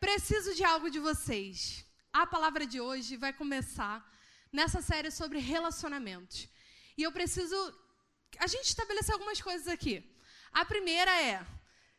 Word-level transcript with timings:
preciso 0.00 0.54
de 0.54 0.64
algo 0.64 0.90
de 0.90 0.98
vocês. 0.98 1.84
A 2.12 2.26
palavra 2.26 2.66
de 2.66 2.80
hoje 2.80 3.16
vai 3.16 3.32
começar 3.32 4.04
nessa 4.52 4.80
série 4.80 5.10
sobre 5.10 5.38
relacionamentos. 5.38 6.48
E 6.96 7.02
eu 7.02 7.12
preciso 7.12 7.56
a 8.38 8.46
gente 8.46 8.64
estabelecer 8.64 9.12
algumas 9.12 9.40
coisas 9.40 9.68
aqui. 9.68 10.04
A 10.52 10.64
primeira 10.64 11.10
é: 11.20 11.44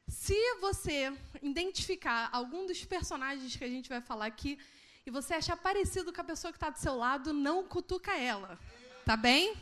se 0.08 0.38
você 0.56 1.14
identificar 1.42 2.30
algum 2.32 2.66
dos 2.66 2.84
personagens 2.86 3.56
que 3.56 3.64
a 3.64 3.68
gente 3.70 3.90
vai 3.90 4.02
falar 4.02 4.26
aqui 4.26 4.58
e 5.06 5.12
você 5.12 5.34
achar 5.36 5.58
parecido 5.58 6.12
com 6.14 6.22
a 6.22 6.24
pessoa 6.24 6.52
que 6.52 6.58
está 6.58 6.70
do 6.70 6.80
seu 6.80 6.96
lado, 6.96 7.34
não 7.34 7.64
cutuca 7.64 8.18
ela. 8.18 8.60
Tá 9.06 9.16
bem? 9.16 9.56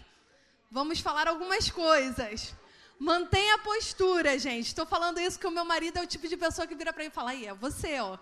Vamos 0.71 0.99
falar 0.99 1.27
algumas 1.27 1.69
coisas. 1.69 2.55
Mantenha 2.99 3.55
a 3.55 3.59
postura, 3.59 4.39
gente. 4.39 4.67
Estou 4.67 4.85
falando 4.85 5.19
isso 5.19 5.37
porque 5.37 5.47
o 5.47 5.51
meu 5.51 5.65
marido 5.65 5.97
é 5.97 6.01
o 6.01 6.07
tipo 6.07 6.27
de 6.27 6.35
pessoa 6.35 6.65
que 6.65 6.75
vira 6.75 6.91
para 6.91 7.03
mim 7.03 7.09
e 7.09 7.13
fala: 7.13 7.31
aí, 7.31 7.45
é 7.45 7.53
você, 7.53 7.99
ó. 7.99 8.17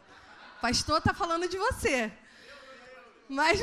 Pastor 0.61 1.01
tá 1.01 1.13
falando 1.13 1.47
de 1.47 1.57
você. 1.57 2.11
Mas 3.30 3.59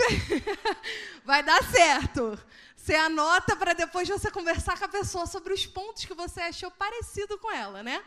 vai 1.25 1.43
dar 1.43 1.62
certo. 1.65 2.39
Você 2.77 2.95
anota 2.95 3.55
para 3.55 3.75
depois 3.75 4.09
você 4.09 4.30
conversar 4.30 4.79
com 4.79 4.84
a 4.87 4.89
pessoa 4.89 5.27
sobre 5.27 5.53
os 5.53 5.67
pontos 5.67 6.05
que 6.05 6.15
você 6.15 6.41
achou 6.41 6.70
parecido 6.70 7.39
com 7.39 7.51
ela, 7.51 7.83
né? 7.83 8.03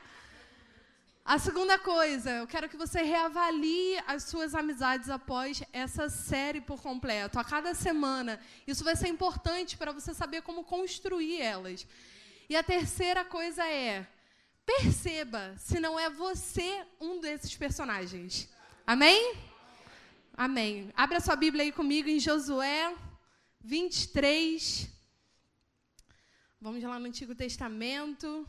A 1.24 1.40
segunda 1.40 1.80
coisa, 1.80 2.30
eu 2.30 2.46
quero 2.46 2.70
que 2.70 2.77
você 2.77 3.02
reavalie 3.02 3.98
as 4.05 4.24
suas 4.24 4.54
amizades 4.54 5.10
após 5.10 5.63
essa 5.74 6.08
série 6.10 6.62
por 6.62 6.82
completo, 6.82 7.40
a 7.40 7.44
cada 7.44 7.74
semana. 7.74 8.40
Isso 8.68 8.84
vai 8.84 8.96
ser 8.96 9.08
importante 9.08 9.76
para 9.76 9.91
você 9.91 10.13
saber 10.13 10.41
como 10.41 10.63
construir 10.63 11.41
elas. 11.41 11.88
E 12.48 12.55
a 12.55 12.63
terceira 12.63 13.26
coisa 13.26 13.66
é: 13.67 14.08
perceba 14.66 15.55
se 15.58 15.80
não 15.80 15.99
é 15.99 16.09
você 16.09 16.85
um 16.99 17.20
desses 17.20 17.55
personagens. 17.55 18.49
Amém? 18.85 19.35
Amém. 20.38 20.91
Abra 20.95 21.20
sua 21.20 21.35
Bíblia 21.35 21.63
aí 21.63 21.71
comigo 21.71 22.09
em 22.09 22.20
Josué 22.20 22.96
23. 23.62 24.90
Vamos 26.62 26.84
lá 26.84 26.99
no 26.99 27.05
Antigo 27.05 27.34
Testamento, 27.34 28.48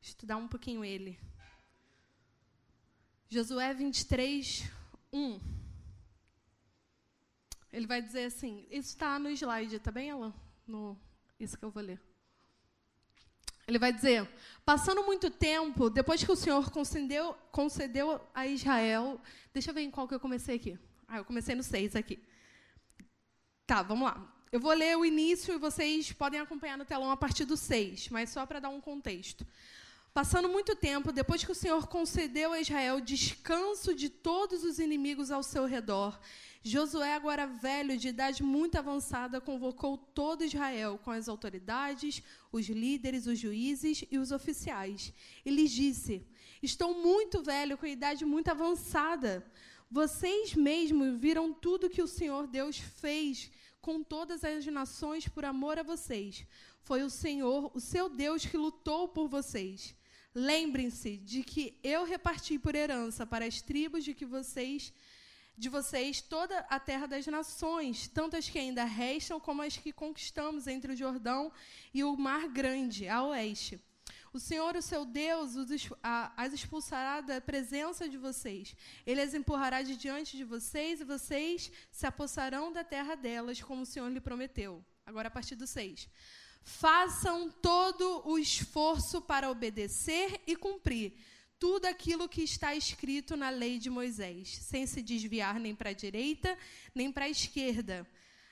estudar 0.00 0.36
um 0.36 0.48
pouquinho 0.48 0.84
ele. 0.84 1.18
Josué 3.28 3.72
23, 3.72 4.64
1. 5.12 5.40
Ele 7.72 7.86
vai 7.86 8.02
dizer 8.02 8.24
assim: 8.24 8.66
Isso 8.70 8.88
está 8.88 9.18
no 9.18 9.30
slide, 9.30 9.78
tá 9.78 9.90
bem, 9.90 10.10
Alan? 10.10 10.34
No, 10.66 10.98
isso 11.38 11.56
que 11.56 11.64
eu 11.64 11.70
vou 11.70 11.82
ler. 11.82 12.09
Ele 13.70 13.78
vai 13.78 13.92
dizer: 13.92 14.28
Passando 14.64 15.04
muito 15.04 15.30
tempo, 15.30 15.88
depois 15.88 16.22
que 16.22 16.30
o 16.30 16.36
Senhor 16.36 16.70
concedeu, 16.70 17.34
concedeu 17.52 18.20
a 18.34 18.46
Israel. 18.46 19.20
Deixa 19.54 19.70
eu 19.70 19.74
ver 19.74 19.82
em 19.82 19.90
qual 19.90 20.08
que 20.08 20.14
eu 20.14 20.20
comecei 20.20 20.56
aqui. 20.56 20.78
Ah, 21.06 21.18
eu 21.18 21.24
comecei 21.24 21.54
no 21.54 21.62
6 21.62 21.94
aqui. 21.94 22.18
Tá, 23.66 23.82
vamos 23.82 24.08
lá. 24.08 24.32
Eu 24.50 24.58
vou 24.58 24.72
ler 24.72 24.96
o 24.96 25.04
início 25.04 25.54
e 25.54 25.58
vocês 25.58 26.12
podem 26.12 26.40
acompanhar 26.40 26.76
no 26.76 26.84
telão 26.84 27.12
a 27.12 27.16
partir 27.16 27.44
do 27.44 27.56
6, 27.56 28.08
mas 28.08 28.30
só 28.30 28.44
para 28.44 28.58
dar 28.58 28.70
um 28.70 28.80
contexto. 28.80 29.46
Passando 30.12 30.48
muito 30.48 30.74
tempo, 30.74 31.12
depois 31.12 31.44
que 31.44 31.52
o 31.52 31.54
Senhor 31.54 31.86
concedeu 31.86 32.52
a 32.52 32.60
Israel 32.60 33.00
descanso 33.00 33.94
de 33.94 34.08
todos 34.08 34.64
os 34.64 34.78
inimigos 34.80 35.30
ao 35.30 35.42
seu 35.42 35.66
redor, 35.66 36.18
Josué, 36.62 37.14
agora 37.14 37.46
velho, 37.46 37.96
de 37.96 38.08
idade 38.08 38.42
muito 38.42 38.76
avançada, 38.76 39.40
convocou 39.40 39.96
todo 39.96 40.44
Israel, 40.44 41.00
com 41.02 41.10
as 41.10 41.26
autoridades, 41.26 42.22
os 42.52 42.66
líderes, 42.68 43.26
os 43.26 43.38
juízes 43.38 44.04
e 44.10 44.18
os 44.18 44.30
oficiais. 44.30 45.10
E 45.42 45.50
lhes 45.50 45.70
disse: 45.70 46.26
Estou 46.62 47.02
muito 47.02 47.42
velho, 47.42 47.78
com 47.78 47.86
idade 47.86 48.26
muito 48.26 48.48
avançada. 48.48 49.46
Vocês 49.90 50.52
mesmos 50.52 51.18
viram 51.18 51.50
tudo 51.50 51.88
que 51.88 52.02
o 52.02 52.06
Senhor 52.06 52.46
Deus 52.46 52.76
fez 52.78 53.50
com 53.80 54.02
todas 54.02 54.44
as 54.44 54.66
nações 54.66 55.26
por 55.26 55.46
amor 55.46 55.78
a 55.78 55.82
vocês. 55.82 56.44
Foi 56.82 57.02
o 57.02 57.08
Senhor, 57.08 57.70
o 57.74 57.80
seu 57.80 58.10
Deus, 58.10 58.44
que 58.44 58.58
lutou 58.58 59.08
por 59.08 59.28
vocês. 59.28 59.94
Lembrem-se 60.34 61.16
de 61.16 61.42
que 61.42 61.78
eu 61.82 62.04
reparti 62.04 62.58
por 62.58 62.74
herança 62.74 63.26
para 63.26 63.44
as 63.44 63.60
tribos 63.60 64.04
de 64.04 64.14
que 64.14 64.24
vocês 64.24 64.92
de 65.58 65.68
vocês 65.68 66.22
toda 66.22 66.60
a 66.70 66.80
terra 66.80 67.06
das 67.06 67.26
nações, 67.26 68.08
tanto 68.08 68.34
as 68.34 68.48
que 68.48 68.58
ainda 68.58 68.82
restam 68.82 69.38
como 69.38 69.60
as 69.60 69.76
que 69.76 69.92
conquistamos 69.92 70.66
entre 70.66 70.92
o 70.92 70.96
Jordão 70.96 71.52
e 71.92 72.02
o 72.02 72.16
Mar 72.16 72.48
Grande, 72.48 73.06
a 73.06 73.22
oeste. 73.24 73.78
O 74.32 74.40
Senhor, 74.40 74.74
o 74.74 74.80
seu 74.80 75.04
Deus, 75.04 75.50
as 76.34 76.52
expulsará 76.54 77.20
da 77.20 77.42
presença 77.42 78.08
de 78.08 78.16
vocês. 78.16 78.74
Ele 79.04 79.20
as 79.20 79.34
empurrará 79.34 79.82
de 79.82 79.96
diante 79.96 80.34
de 80.34 80.44
vocês 80.44 81.02
e 81.02 81.04
vocês 81.04 81.70
se 81.90 82.06
apossarão 82.06 82.72
da 82.72 82.82
terra 82.82 83.14
delas, 83.14 83.60
como 83.60 83.82
o 83.82 83.86
Senhor 83.86 84.08
lhe 84.08 84.20
prometeu. 84.20 84.82
Agora, 85.04 85.28
a 85.28 85.30
partir 85.30 85.56
do 85.56 85.66
6. 85.66 86.08
Façam 86.62 87.50
todo 87.50 88.22
o 88.24 88.38
esforço 88.38 89.20
para 89.20 89.50
obedecer 89.50 90.40
e 90.46 90.54
cumprir 90.54 91.14
tudo 91.58 91.84
aquilo 91.86 92.28
que 92.28 92.42
está 92.42 92.74
escrito 92.74 93.36
na 93.36 93.50
lei 93.50 93.78
de 93.78 93.90
Moisés, 93.90 94.56
sem 94.62 94.86
se 94.86 95.02
desviar 95.02 95.60
nem 95.60 95.74
para 95.74 95.90
a 95.90 95.94
direita 95.94 96.56
nem 96.94 97.12
para 97.12 97.26
a 97.26 97.28
esquerda. 97.28 98.06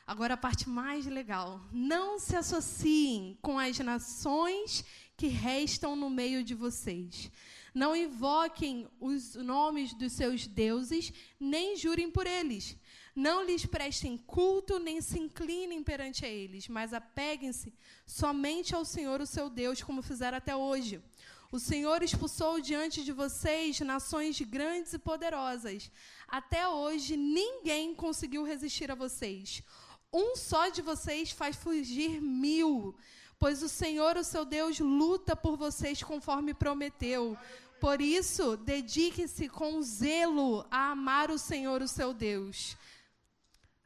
Agora 0.06 0.34
a 0.34 0.38
parte 0.38 0.68
mais 0.68 1.06
legal: 1.06 1.60
não 1.72 2.18
se 2.18 2.36
associem 2.36 3.38
com 3.42 3.58
as 3.58 3.78
nações 3.78 4.84
que 5.16 5.26
restam 5.26 5.96
no 5.96 6.08
meio 6.08 6.42
de 6.44 6.54
vocês. 6.54 7.30
Não 7.74 7.94
invoquem 7.94 8.88
os 8.98 9.34
nomes 9.34 9.92
dos 9.94 10.12
seus 10.12 10.46
deuses, 10.46 11.12
nem 11.38 11.76
jurem 11.76 12.10
por 12.10 12.26
eles. 12.26 12.76
Não 13.18 13.42
lhes 13.42 13.66
prestem 13.66 14.16
culto, 14.16 14.78
nem 14.78 15.00
se 15.00 15.18
inclinem 15.18 15.82
perante 15.82 16.24
eles, 16.24 16.68
mas 16.68 16.94
apeguem-se 16.94 17.74
somente 18.06 18.76
ao 18.76 18.84
Senhor, 18.84 19.20
o 19.20 19.26
seu 19.26 19.50
Deus, 19.50 19.82
como 19.82 20.02
fizeram 20.02 20.38
até 20.38 20.54
hoje. 20.54 21.02
O 21.50 21.58
Senhor 21.58 22.00
expulsou 22.00 22.60
diante 22.60 23.02
de 23.02 23.10
vocês 23.10 23.80
nações 23.80 24.40
grandes 24.40 24.92
e 24.92 25.00
poderosas. 25.00 25.90
Até 26.28 26.68
hoje, 26.68 27.16
ninguém 27.16 27.92
conseguiu 27.92 28.44
resistir 28.44 28.88
a 28.88 28.94
vocês. 28.94 29.64
Um 30.12 30.36
só 30.36 30.68
de 30.68 30.80
vocês 30.80 31.32
faz 31.32 31.56
fugir 31.56 32.22
mil, 32.22 32.94
pois 33.36 33.64
o 33.64 33.68
Senhor, 33.68 34.16
o 34.16 34.22
seu 34.22 34.44
Deus, 34.44 34.78
luta 34.78 35.34
por 35.34 35.56
vocês 35.56 36.04
conforme 36.04 36.54
prometeu. 36.54 37.36
Por 37.80 38.00
isso, 38.00 38.56
dedique-se 38.56 39.48
com 39.48 39.82
zelo 39.82 40.64
a 40.70 40.92
amar 40.92 41.32
o 41.32 41.38
Senhor, 41.38 41.82
o 41.82 41.88
seu 41.88 42.14
Deus. 42.14 42.76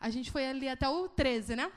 A 0.03 0.11
gente 0.11 0.33
foi 0.33 0.45
ali 0.45 0.69
até 0.69 0.89
o 0.89 1.09
13, 1.09 1.55
né? 1.55 1.71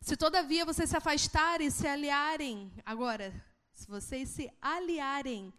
Se 0.00 0.16
todavia 0.16 0.64
vocês 0.64 0.88
se 0.88 0.96
afastarem 0.96 1.66
e 1.66 1.70
se 1.70 1.86
aliarem, 1.86 2.72
agora, 2.82 3.30
se 3.74 3.86
vocês 3.86 4.26
se 4.30 4.50
aliarem 4.58 5.52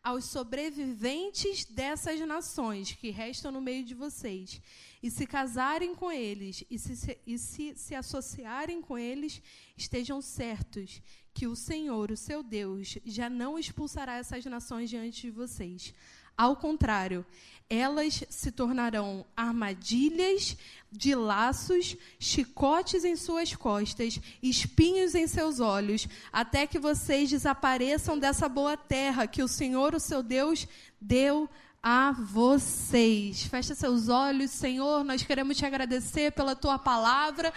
aos 0.00 0.26
sobreviventes 0.26 1.64
dessas 1.64 2.20
nações 2.20 2.92
que 2.92 3.10
restam 3.10 3.50
no 3.50 3.60
meio 3.60 3.84
de 3.84 3.94
vocês, 3.94 4.62
e 5.02 5.10
se 5.10 5.26
casarem 5.26 5.92
com 5.92 6.12
eles, 6.12 6.62
e 6.70 6.78
se, 6.78 7.20
e 7.26 7.36
se, 7.36 7.74
se 7.74 7.96
associarem 7.96 8.80
com 8.80 8.96
eles, 8.96 9.42
estejam 9.76 10.22
certos 10.22 11.02
que 11.34 11.48
o 11.48 11.56
Senhor, 11.56 12.12
o 12.12 12.16
seu 12.16 12.44
Deus, 12.44 12.96
já 13.04 13.28
não 13.28 13.58
expulsará 13.58 14.18
essas 14.18 14.44
nações 14.44 14.88
diante 14.88 15.22
de 15.22 15.32
vocês. 15.32 15.92
Ao 16.36 16.54
contrário, 16.54 17.26
elas 17.70 18.24
se 18.30 18.50
tornarão 18.50 19.26
armadilhas 19.36 20.56
de 20.90 21.14
laços, 21.14 21.96
chicotes 22.18 23.04
em 23.04 23.14
suas 23.14 23.54
costas, 23.54 24.18
espinhos 24.42 25.14
em 25.14 25.26
seus 25.26 25.60
olhos, 25.60 26.08
até 26.32 26.66
que 26.66 26.78
vocês 26.78 27.28
desapareçam 27.28 28.18
dessa 28.18 28.48
boa 28.48 28.76
terra 28.76 29.26
que 29.26 29.42
o 29.42 29.48
Senhor, 29.48 29.94
o 29.94 30.00
seu 30.00 30.22
Deus, 30.22 30.66
deu 31.00 31.48
a 31.82 32.10
vocês. 32.12 33.44
Feche 33.44 33.74
seus 33.74 34.08
olhos, 34.08 34.50
Senhor. 34.50 35.04
Nós 35.04 35.22
queremos 35.22 35.56
te 35.56 35.64
agradecer 35.64 36.32
pela 36.32 36.56
tua 36.56 36.78
palavra 36.78 37.52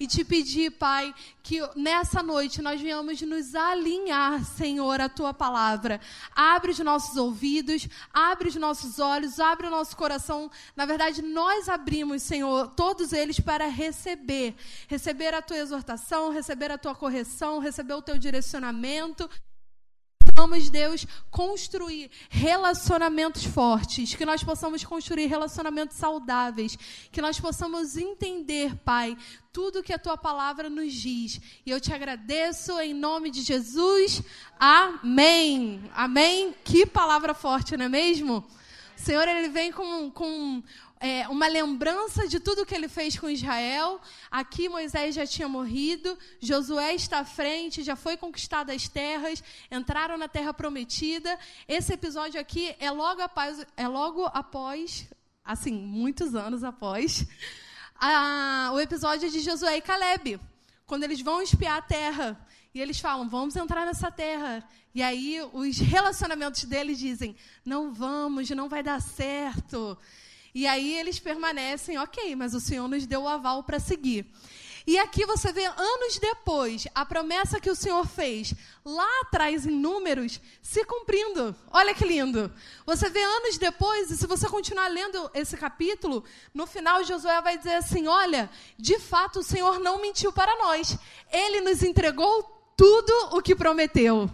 e 0.00 0.06
te 0.06 0.24
pedir, 0.24 0.70
Pai, 0.72 1.14
que 1.42 1.60
nessa 1.76 2.22
noite 2.22 2.62
nós 2.62 2.80
venhamos 2.80 3.20
nos 3.20 3.54
alinhar, 3.54 4.44
Senhor, 4.44 5.00
à 5.00 5.08
tua 5.08 5.34
palavra. 5.34 6.00
Abre 6.34 6.70
os 6.70 6.78
nossos 6.78 7.16
ouvidos, 7.16 7.86
abre 8.12 8.48
os 8.48 8.56
nossos 8.56 8.98
olhos, 8.98 9.38
abre 9.38 9.66
o 9.66 9.70
nosso 9.70 9.96
coração. 9.96 10.50
Na 10.74 10.86
verdade, 10.86 11.20
nós 11.20 11.68
abrimos, 11.68 12.22
Senhor, 12.22 12.68
todos 12.68 13.12
eles 13.12 13.38
para 13.38 13.66
receber, 13.66 14.54
receber 14.88 15.34
a 15.34 15.42
tua 15.42 15.58
exortação, 15.58 16.32
receber 16.32 16.72
a 16.72 16.78
tua 16.78 16.94
correção, 16.94 17.58
receber 17.58 17.94
o 17.94 18.02
teu 18.02 18.16
direcionamento 18.16 19.28
possamos, 20.36 20.68
Deus, 20.68 21.06
construir 21.30 22.10
relacionamentos 22.28 23.42
fortes, 23.44 24.14
que 24.14 24.26
nós 24.26 24.44
possamos 24.44 24.84
construir 24.84 25.26
relacionamentos 25.28 25.96
saudáveis, 25.96 26.76
que 27.10 27.22
nós 27.22 27.40
possamos 27.40 27.96
entender, 27.96 28.76
Pai, 28.84 29.16
tudo 29.50 29.82
que 29.82 29.94
a 29.94 29.98
tua 29.98 30.18
palavra 30.18 30.68
nos 30.68 30.92
diz. 30.92 31.40
E 31.64 31.70
eu 31.70 31.80
te 31.80 31.90
agradeço 31.90 32.78
em 32.80 32.92
nome 32.92 33.30
de 33.30 33.40
Jesus. 33.40 34.22
Amém. 34.60 35.82
Amém. 35.94 36.54
Que 36.62 36.84
palavra 36.84 37.32
forte, 37.32 37.74
não 37.74 37.86
é 37.86 37.88
mesmo? 37.88 38.44
O 38.94 39.00
Senhor 39.00 39.26
ele 39.26 39.48
vem 39.48 39.72
com, 39.72 40.10
com 40.10 40.62
é, 40.98 41.28
uma 41.28 41.46
lembrança 41.46 42.26
de 42.26 42.40
tudo 42.40 42.64
que 42.64 42.74
ele 42.74 42.88
fez 42.88 43.18
com 43.18 43.28
Israel. 43.28 44.00
Aqui 44.30 44.68
Moisés 44.68 45.14
já 45.14 45.26
tinha 45.26 45.48
morrido, 45.48 46.18
Josué 46.40 46.94
está 46.94 47.20
à 47.20 47.24
frente, 47.24 47.82
já 47.82 47.96
foi 47.96 48.16
conquistada 48.16 48.72
as 48.72 48.88
terras, 48.88 49.42
entraram 49.70 50.16
na 50.16 50.28
terra 50.28 50.54
prometida. 50.54 51.38
Esse 51.68 51.92
episódio 51.92 52.40
aqui 52.40 52.74
é 52.78 52.90
logo 52.90 53.20
após, 53.20 53.66
é 53.76 53.86
logo 53.86 54.24
após 54.26 55.08
assim, 55.46 55.72
muitos 55.72 56.34
anos 56.34 56.64
após, 56.64 57.24
a, 57.94 58.72
o 58.74 58.80
episódio 58.80 59.30
de 59.30 59.40
Josué 59.40 59.76
e 59.76 59.80
Caleb, 59.80 60.40
quando 60.84 61.04
eles 61.04 61.20
vão 61.20 61.40
espiar 61.40 61.78
a 61.78 61.82
terra. 61.82 62.46
E 62.74 62.80
eles 62.80 63.00
falam, 63.00 63.26
vamos 63.26 63.56
entrar 63.56 63.86
nessa 63.86 64.10
terra. 64.10 64.62
E 64.94 65.02
aí 65.02 65.40
os 65.54 65.78
relacionamentos 65.78 66.64
deles 66.64 66.98
dizem, 66.98 67.34
não 67.64 67.94
vamos, 67.94 68.50
não 68.50 68.68
vai 68.68 68.82
dar 68.82 69.00
certo. 69.00 69.96
E 70.56 70.66
aí 70.66 70.98
eles 70.98 71.18
permanecem, 71.18 71.98
ok, 71.98 72.34
mas 72.34 72.54
o 72.54 72.60
Senhor 72.60 72.88
nos 72.88 73.04
deu 73.04 73.24
o 73.24 73.28
aval 73.28 73.62
para 73.62 73.78
seguir. 73.78 74.24
E 74.86 74.98
aqui 74.98 75.26
você 75.26 75.52
vê 75.52 75.66
anos 75.66 76.18
depois 76.18 76.88
a 76.94 77.04
promessa 77.04 77.60
que 77.60 77.68
o 77.68 77.76
Senhor 77.76 78.06
fez 78.06 78.54
lá 78.82 79.20
atrás 79.20 79.66
em 79.66 79.70
números 79.70 80.40
se 80.62 80.82
cumprindo. 80.86 81.54
Olha 81.70 81.92
que 81.92 82.06
lindo. 82.06 82.50
Você 82.86 83.10
vê 83.10 83.22
anos 83.22 83.58
depois, 83.58 84.10
e 84.10 84.16
se 84.16 84.26
você 84.26 84.48
continuar 84.48 84.88
lendo 84.88 85.30
esse 85.34 85.58
capítulo, 85.58 86.24
no 86.54 86.66
final 86.66 87.04
Josué 87.04 87.38
vai 87.42 87.58
dizer 87.58 87.74
assim: 87.74 88.06
Olha, 88.06 88.48
de 88.78 88.98
fato 88.98 89.40
o 89.40 89.44
Senhor 89.44 89.78
não 89.78 90.00
mentiu 90.00 90.32
para 90.32 90.56
nós. 90.56 90.96
Ele 91.30 91.60
nos 91.60 91.82
entregou 91.82 92.44
tudo 92.74 93.12
o 93.36 93.42
que 93.42 93.54
prometeu. 93.54 94.30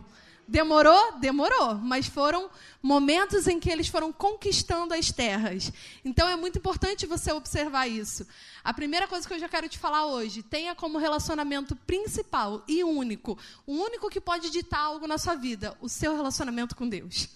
Demorou? 0.53 1.19
Demorou, 1.19 1.77
mas 1.77 2.07
foram 2.07 2.51
momentos 2.83 3.49
em 3.49 3.59
que 3.59 3.71
eles 3.71 3.89
foram 3.89 4.13
conquistando 4.13 4.93
as 4.93 5.11
terras. 5.11 5.73
Então 6.05 6.29
é 6.29 6.37
muito 6.37 6.59
importante 6.59 7.07
você 7.07 7.33
observar 7.33 7.87
isso. 7.87 8.27
A 8.63 8.75
primeira 8.75 9.09
coisa 9.09 9.27
que 9.27 9.33
eu 9.33 9.39
já 9.39 9.49
quero 9.49 9.67
te 9.67 9.79
falar 9.79 10.05
hoje, 10.05 10.43
tenha 10.43 10.75
como 10.75 10.99
relacionamento 10.99 11.75
principal 11.75 12.63
e 12.69 12.85
único, 12.85 13.39
o 13.67 13.73
único 13.73 14.11
que 14.11 14.21
pode 14.21 14.51
ditar 14.51 14.81
algo 14.81 15.07
na 15.07 15.17
sua 15.17 15.35
vida, 15.35 15.75
o 15.81 15.89
seu 15.89 16.15
relacionamento 16.15 16.77
com 16.77 16.87
Deus. 16.87 17.31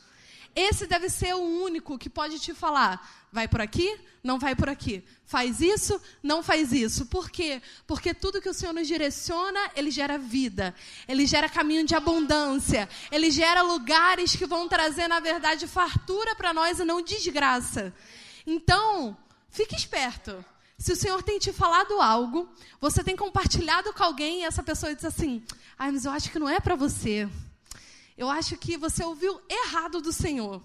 Esse 0.56 0.86
deve 0.86 1.10
ser 1.10 1.34
o 1.34 1.38
único 1.38 1.98
que 1.98 2.08
pode 2.08 2.38
te 2.38 2.54
falar: 2.54 3.28
vai 3.30 3.46
por 3.46 3.60
aqui, 3.60 4.00
não 4.24 4.38
vai 4.38 4.56
por 4.56 4.70
aqui. 4.70 5.04
Faz 5.26 5.60
isso, 5.60 6.00
não 6.22 6.42
faz 6.42 6.72
isso. 6.72 7.04
Por 7.04 7.28
quê? 7.28 7.60
Porque 7.86 8.14
tudo 8.14 8.40
que 8.40 8.48
o 8.48 8.54
Senhor 8.54 8.72
nos 8.72 8.88
direciona, 8.88 9.70
ele 9.76 9.90
gera 9.90 10.16
vida. 10.16 10.74
Ele 11.06 11.26
gera 11.26 11.46
caminho 11.46 11.84
de 11.84 11.94
abundância. 11.94 12.88
Ele 13.12 13.30
gera 13.30 13.60
lugares 13.60 14.34
que 14.34 14.46
vão 14.46 14.66
trazer, 14.66 15.08
na 15.08 15.20
verdade, 15.20 15.66
fartura 15.66 16.34
para 16.34 16.54
nós 16.54 16.80
e 16.80 16.84
não 16.86 17.02
desgraça. 17.02 17.92
Então, 18.46 19.14
fique 19.50 19.76
esperto. 19.76 20.42
Se 20.78 20.92
o 20.92 20.96
Senhor 20.96 21.22
tem 21.22 21.38
te 21.38 21.52
falado 21.52 22.00
algo, 22.00 22.48
você 22.80 23.04
tem 23.04 23.14
compartilhado 23.14 23.92
com 23.92 24.02
alguém 24.02 24.40
e 24.40 24.44
essa 24.44 24.62
pessoa 24.62 24.94
diz 24.94 25.04
assim: 25.04 25.42
ai, 25.78 25.92
mas 25.92 26.06
eu 26.06 26.12
acho 26.12 26.30
que 26.30 26.38
não 26.38 26.48
é 26.48 26.60
para 26.60 26.76
você. 26.76 27.28
Eu 28.16 28.30
acho 28.30 28.56
que 28.56 28.76
você 28.76 29.04
ouviu 29.04 29.40
errado 29.48 30.00
do 30.00 30.12
Senhor. 30.12 30.62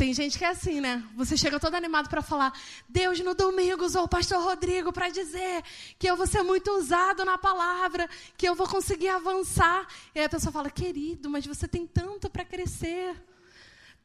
Tem 0.00 0.14
gente 0.14 0.38
que 0.38 0.44
é 0.46 0.48
assim, 0.48 0.80
né? 0.80 1.06
Você 1.14 1.36
chega 1.36 1.60
todo 1.60 1.74
animado 1.74 2.08
para 2.08 2.22
falar: 2.22 2.58
Deus 2.88 3.20
no 3.20 3.34
domingo 3.34 3.84
usou 3.84 4.04
o 4.04 4.08
pastor 4.08 4.42
Rodrigo 4.42 4.92
para 4.92 5.10
dizer 5.10 5.62
que 5.98 6.06
eu 6.06 6.16
vou 6.16 6.26
ser 6.26 6.42
muito 6.42 6.70
usado 6.70 7.22
na 7.22 7.36
palavra, 7.36 8.08
que 8.36 8.48
eu 8.48 8.54
vou 8.54 8.66
conseguir 8.66 9.08
avançar. 9.08 9.86
E 10.14 10.18
aí 10.18 10.24
a 10.24 10.28
pessoa 10.28 10.50
fala: 10.50 10.70
Querido, 10.70 11.28
mas 11.28 11.44
você 11.44 11.68
tem 11.68 11.86
tanto 11.86 12.30
para 12.30 12.46
crescer. 12.46 13.14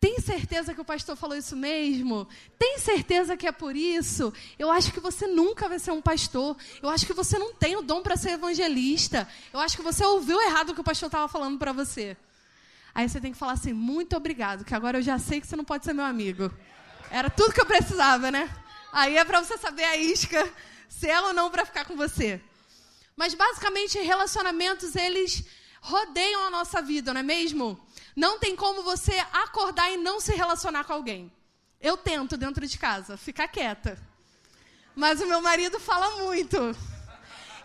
Tem 0.05 0.19
certeza 0.19 0.71
que 0.71 0.79
o 0.79 0.85
pastor 0.85 1.15
falou 1.15 1.35
isso 1.35 1.55
mesmo? 1.55 2.27
Tem 2.59 2.77
certeza 2.77 3.35
que 3.35 3.47
é 3.47 3.51
por 3.51 3.75
isso? 3.75 4.31
Eu 4.59 4.69
acho 4.69 4.93
que 4.93 4.99
você 4.99 5.25
nunca 5.25 5.67
vai 5.67 5.79
ser 5.79 5.89
um 5.89 5.99
pastor. 5.99 6.55
Eu 6.79 6.89
acho 6.89 7.07
que 7.07 7.13
você 7.13 7.39
não 7.39 7.55
tem 7.55 7.75
o 7.75 7.81
dom 7.81 8.03
para 8.03 8.15
ser 8.15 8.33
evangelista. 8.33 9.27
Eu 9.51 9.59
acho 9.59 9.75
que 9.75 9.81
você 9.81 10.05
ouviu 10.05 10.39
errado 10.39 10.69
o 10.69 10.73
que 10.75 10.81
o 10.81 10.83
pastor 10.83 11.07
estava 11.07 11.27
falando 11.27 11.57
para 11.57 11.71
você. 11.73 12.15
Aí 12.93 13.09
você 13.09 13.19
tem 13.19 13.31
que 13.31 13.37
falar 13.39 13.53
assim: 13.53 13.73
muito 13.73 14.15
obrigado, 14.15 14.63
que 14.63 14.75
agora 14.75 14.99
eu 14.99 15.01
já 15.01 15.17
sei 15.17 15.41
que 15.41 15.47
você 15.47 15.55
não 15.55 15.65
pode 15.65 15.83
ser 15.83 15.93
meu 15.93 16.05
amigo. 16.05 16.51
Era 17.09 17.27
tudo 17.27 17.51
que 17.51 17.61
eu 17.61 17.65
precisava, 17.65 18.29
né? 18.29 18.47
Aí 18.91 19.17
é 19.17 19.25
para 19.25 19.43
você 19.43 19.57
saber 19.57 19.85
a 19.85 19.97
isca, 19.97 20.47
se 20.87 21.09
é 21.09 21.19
ou 21.19 21.33
não 21.33 21.49
para 21.49 21.65
ficar 21.65 21.83
com 21.83 21.95
você. 21.95 22.39
Mas 23.17 23.33
basicamente, 23.33 23.97
relacionamentos, 23.97 24.95
eles 24.95 25.43
rodeiam 25.81 26.45
a 26.45 26.51
nossa 26.51 26.79
vida, 26.79 27.11
não 27.11 27.21
é 27.21 27.23
mesmo? 27.23 27.83
Não 28.15 28.39
tem 28.39 28.55
como 28.55 28.81
você 28.81 29.13
acordar 29.33 29.91
e 29.91 29.97
não 29.97 30.21
se 30.21 30.33
relacionar 30.33 30.85
com 30.85 30.93
alguém. 30.93 31.29
Eu 31.81 31.97
tento 31.97 32.37
dentro 32.37 32.65
de 32.65 32.77
casa, 32.77 33.17
ficar 33.17 33.47
quieta. 33.49 33.99
Mas 34.95 35.19
o 35.19 35.27
meu 35.27 35.41
marido 35.41 35.79
fala 35.79 36.23
muito. 36.23 36.57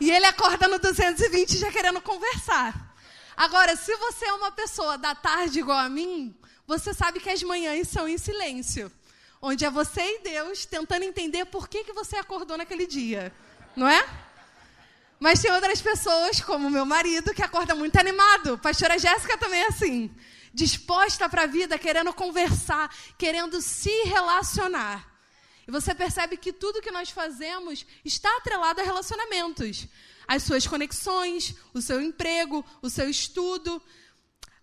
E 0.01 0.11
ele 0.11 0.27
acorda 0.27 0.67
no 0.67 0.79
220 0.81 1.57
já 1.57 1.71
querendo 1.71 2.01
conversar. 2.01 2.95
Agora, 3.37 3.77
se 3.77 3.95
você 3.97 4.27
é 4.27 4.33
uma 4.33 4.51
pessoa 4.51 4.99
da 4.99 5.15
tarde 5.15 5.61
igual 5.61 5.79
a 5.79 5.89
mim, 5.89 6.35
você 6.67 6.93
sabe 6.93 7.21
que 7.21 7.31
as 7.31 7.43
manhãs 7.45 7.87
são 7.87 8.09
em 8.09 8.19
silêncio. 8.19 8.91
Onde 9.41 9.65
é 9.65 9.71
você 9.71 10.01
e 10.01 10.23
Deus 10.23 10.67
tentando 10.67 11.05
entender 11.05 11.45
por 11.45 11.69
que, 11.69 11.85
que 11.85 11.93
você 11.93 12.17
acordou 12.17 12.59
naquele 12.59 12.87
dia. 12.87 13.33
Não 13.77 13.89
é? 13.89 14.05
Mas 15.21 15.41
tem 15.41 15.53
outras 15.53 15.81
pessoas, 15.81 16.41
como 16.41 16.67
o 16.67 16.71
meu 16.71 16.85
marido, 16.85 17.33
que 17.33 17.43
acorda 17.43 17.75
muito 17.75 17.97
animado. 17.99 18.59
Pastora 18.59 18.99
Jéssica 18.99 19.39
também 19.39 19.63
é 19.63 19.69
assim 19.69 20.11
disposta 20.53 21.29
para 21.29 21.43
a 21.43 21.47
vida, 21.47 21.79
querendo 21.79 22.13
conversar, 22.13 22.95
querendo 23.17 23.61
se 23.61 24.05
relacionar. 24.05 25.09
E 25.67 25.71
você 25.71 25.95
percebe 25.95 26.37
que 26.37 26.53
tudo 26.53 26.81
que 26.81 26.91
nós 26.91 27.11
fazemos 27.11 27.87
está 28.05 28.29
atrelado 28.37 28.81
a 28.81 28.85
relacionamentos. 28.85 29.87
As 30.27 30.43
suas 30.43 30.67
conexões, 30.67 31.55
o 31.73 31.81
seu 31.81 32.01
emprego, 32.01 32.65
o 32.83 32.91
seu 32.91 33.09
estudo. 33.09 33.81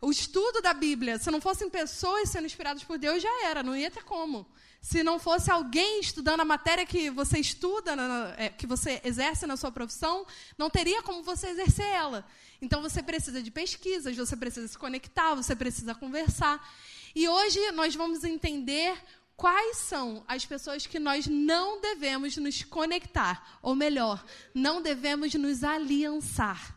O 0.01 0.11
estudo 0.11 0.61
da 0.61 0.73
Bíblia, 0.73 1.17
se 1.17 1.31
não 1.31 1.41
fossem 1.41 1.69
pessoas 1.69 2.29
sendo 2.29 2.45
inspiradas 2.45 2.83
por 2.83 2.97
Deus, 2.97 3.23
já 3.23 3.45
era, 3.45 3.63
não 3.63 3.75
ia 3.75 3.89
ter 3.89 4.03
como. 4.03 4.45
Se 4.81 5.03
não 5.03 5.19
fosse 5.19 5.51
alguém 5.51 5.99
estudando 5.99 6.41
a 6.41 6.45
matéria 6.45 6.85
que 6.85 7.09
você 7.09 7.39
estuda, 7.39 7.93
é, 8.37 8.49
que 8.49 8.65
você 8.65 9.01
exerce 9.03 9.45
na 9.45 9.57
sua 9.57 9.71
profissão, 9.71 10.25
não 10.57 10.69
teria 10.69 11.01
como 11.01 11.23
você 11.23 11.47
exercer 11.47 11.85
ela. 11.85 12.25
Então 12.61 12.81
você 12.81 13.03
precisa 13.03 13.41
de 13.41 13.51
pesquisas, 13.51 14.15
você 14.15 14.35
precisa 14.35 14.67
se 14.67 14.77
conectar, 14.77 15.35
você 15.35 15.55
precisa 15.55 15.93
conversar. 15.93 16.65
E 17.13 17.27
hoje 17.27 17.71
nós 17.71 17.95
vamos 17.95 18.23
entender 18.23 18.97
quais 19.35 19.77
são 19.77 20.23
as 20.27 20.45
pessoas 20.45 20.87
que 20.87 20.99
nós 20.99 21.27
não 21.27 21.79
devemos 21.79 22.35
nos 22.37 22.63
conectar, 22.63 23.59
ou 23.61 23.75
melhor, 23.75 24.25
não 24.53 24.81
devemos 24.81 25.33
nos 25.35 25.63
aliançar. 25.63 26.75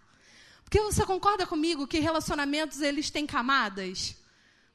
Porque 0.63 0.81
você 0.81 1.05
concorda 1.05 1.47
comigo 1.47 1.87
que 1.87 1.99
relacionamentos 1.99 2.81
eles 2.81 3.11
têm 3.11 3.27
camadas? 3.27 4.15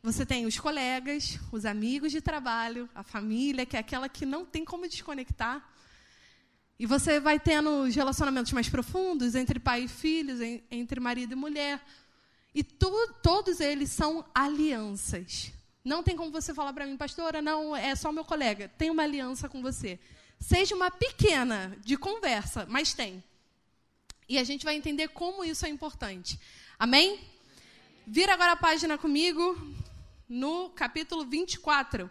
Você 0.05 0.24
tem 0.24 0.45
os 0.45 0.59
colegas, 0.59 1.39
os 1.51 1.65
amigos 1.65 2.12
de 2.12 2.21
trabalho, 2.21 2.88
a 2.93 3.01
família, 3.01 3.65
que 3.65 3.75
é 3.75 3.79
aquela 3.79 4.07
que 4.07 4.24
não 4.24 4.45
tem 4.45 4.63
como 4.63 4.88
desconectar. 4.88 5.67
E 6.77 6.85
você 6.85 7.19
vai 7.19 7.39
tendo 7.39 7.81
os 7.81 7.95
relacionamentos 7.95 8.51
mais 8.51 8.69
profundos 8.69 9.33
entre 9.33 9.59
pai 9.59 9.85
e 9.85 9.88
filhos, 9.88 10.39
entre 10.69 11.00
marido 11.00 11.31
e 11.31 11.35
mulher. 11.35 11.83
E 12.53 12.63
tu, 12.63 13.15
todos 13.24 13.59
eles 13.59 13.89
são 13.89 14.24
alianças. 14.31 15.51
Não 15.83 16.03
tem 16.03 16.15
como 16.15 16.29
você 16.29 16.53
falar 16.53 16.71
para 16.71 16.85
mim, 16.85 16.97
pastora, 16.97 17.41
não, 17.41 17.75
é 17.75 17.95
só 17.95 18.12
meu 18.12 18.24
colega. 18.24 18.71
Tem 18.77 18.91
uma 18.91 19.01
aliança 19.01 19.50
com 19.50 19.59
você. 19.59 20.00
Seja 20.39 20.75
uma 20.75 20.91
pequena 20.91 21.75
de 21.83 21.97
conversa, 21.97 22.67
mas 22.69 22.93
tem. 22.93 23.24
E 24.29 24.38
a 24.38 24.43
gente 24.43 24.65
vai 24.65 24.75
entender 24.75 25.07
como 25.07 25.43
isso 25.43 25.65
é 25.65 25.69
importante. 25.69 26.39
Amém? 26.77 27.19
Vira 28.05 28.35
agora 28.35 28.51
a 28.51 28.55
página 28.55 29.00
comigo 29.00 29.57
no 30.27 30.70
capítulo 30.70 31.25
24. 31.25 32.10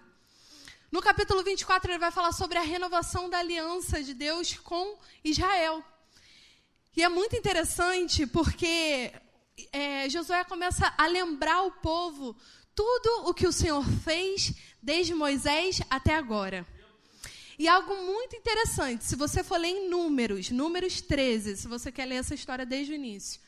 No 0.90 1.02
capítulo 1.02 1.42
24, 1.42 1.90
ele 1.90 1.98
vai 1.98 2.10
falar 2.10 2.32
sobre 2.32 2.56
a 2.56 2.62
renovação 2.62 3.28
da 3.28 3.38
aliança 3.38 4.02
de 4.02 4.14
Deus 4.14 4.54
com 4.54 4.98
Israel. 5.24 5.82
E 6.96 7.02
é 7.02 7.08
muito 7.08 7.34
interessante 7.34 8.26
porque 8.26 9.12
é, 9.72 10.08
Josué 10.08 10.44
começa 10.44 10.94
a 10.96 11.06
lembrar 11.06 11.62
o 11.62 11.72
povo 11.72 12.36
tudo 12.74 13.28
o 13.28 13.34
que 13.34 13.46
o 13.46 13.52
Senhor 13.52 13.84
fez 14.04 14.54
desde 14.82 15.14
Moisés 15.14 15.80
até 15.90 16.14
agora. 16.14 16.66
E 17.58 17.68
algo 17.68 17.94
muito 18.04 18.34
interessante, 18.34 19.04
se 19.04 19.14
você 19.14 19.44
for 19.44 19.58
ler 19.58 19.68
em 19.68 19.88
Números, 19.88 20.50
Números 20.50 21.00
13, 21.00 21.56
se 21.56 21.68
você 21.68 21.92
quer 21.92 22.04
ler 22.04 22.16
essa 22.16 22.34
história 22.34 22.66
desde 22.66 22.92
o 22.92 22.96
início, 22.96 23.40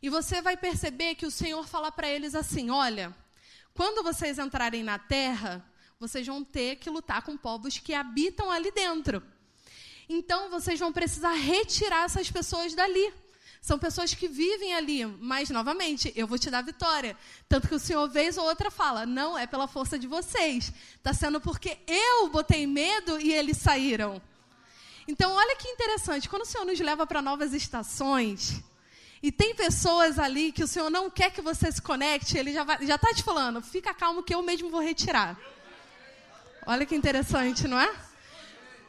e 0.00 0.08
você 0.08 0.40
vai 0.40 0.56
perceber 0.56 1.16
que 1.16 1.26
o 1.26 1.30
Senhor 1.30 1.66
fala 1.66 1.90
para 1.90 2.08
eles 2.08 2.34
assim: 2.34 2.70
olha, 2.70 3.14
quando 3.74 4.02
vocês 4.02 4.38
entrarem 4.38 4.82
na 4.82 4.98
terra, 4.98 5.64
vocês 5.98 6.26
vão 6.26 6.42
ter 6.42 6.76
que 6.76 6.88
lutar 6.88 7.22
com 7.22 7.36
povos 7.36 7.78
que 7.78 7.92
habitam 7.92 8.50
ali 8.50 8.70
dentro. 8.72 9.22
Então, 10.08 10.50
vocês 10.50 10.80
vão 10.80 10.92
precisar 10.92 11.32
retirar 11.32 12.04
essas 12.04 12.30
pessoas 12.30 12.74
dali. 12.74 13.12
São 13.60 13.78
pessoas 13.78 14.14
que 14.14 14.26
vivem 14.26 14.74
ali, 14.74 15.04
mas, 15.04 15.50
novamente, 15.50 16.12
eu 16.16 16.26
vou 16.26 16.38
te 16.38 16.50
dar 16.50 16.62
vitória. 16.62 17.16
Tanto 17.48 17.68
que 17.68 17.74
o 17.74 17.78
Senhor, 17.78 18.08
vez 18.08 18.38
ou 18.38 18.44
outra, 18.44 18.70
fala: 18.70 19.04
não 19.04 19.36
é 19.36 19.46
pela 19.46 19.68
força 19.68 19.98
de 19.98 20.06
vocês, 20.06 20.72
está 20.96 21.12
sendo 21.12 21.40
porque 21.40 21.78
eu 21.86 22.28
botei 22.28 22.66
medo 22.66 23.20
e 23.20 23.32
eles 23.32 23.58
saíram. 23.58 24.20
Então, 25.06 25.32
olha 25.32 25.56
que 25.56 25.68
interessante, 25.68 26.28
quando 26.28 26.42
o 26.42 26.46
Senhor 26.46 26.64
nos 26.64 26.80
leva 26.80 27.06
para 27.06 27.20
novas 27.20 27.52
estações, 27.52 28.62
e 29.22 29.30
tem 29.30 29.54
pessoas 29.54 30.18
ali 30.18 30.50
que 30.50 30.64
o 30.64 30.66
Senhor 30.66 30.88
não 30.88 31.10
quer 31.10 31.30
que 31.30 31.42
você 31.42 31.70
se 31.70 31.82
conecte, 31.82 32.38
ele 32.38 32.52
já 32.52 32.62
está 32.62 33.12
te 33.14 33.22
falando, 33.22 33.60
fica 33.60 33.92
calmo 33.92 34.22
que 34.22 34.34
eu 34.34 34.42
mesmo 34.42 34.70
vou 34.70 34.80
retirar. 34.80 35.38
Olha 36.66 36.86
que 36.86 36.94
interessante, 36.94 37.68
não 37.68 37.78
é? 37.78 37.94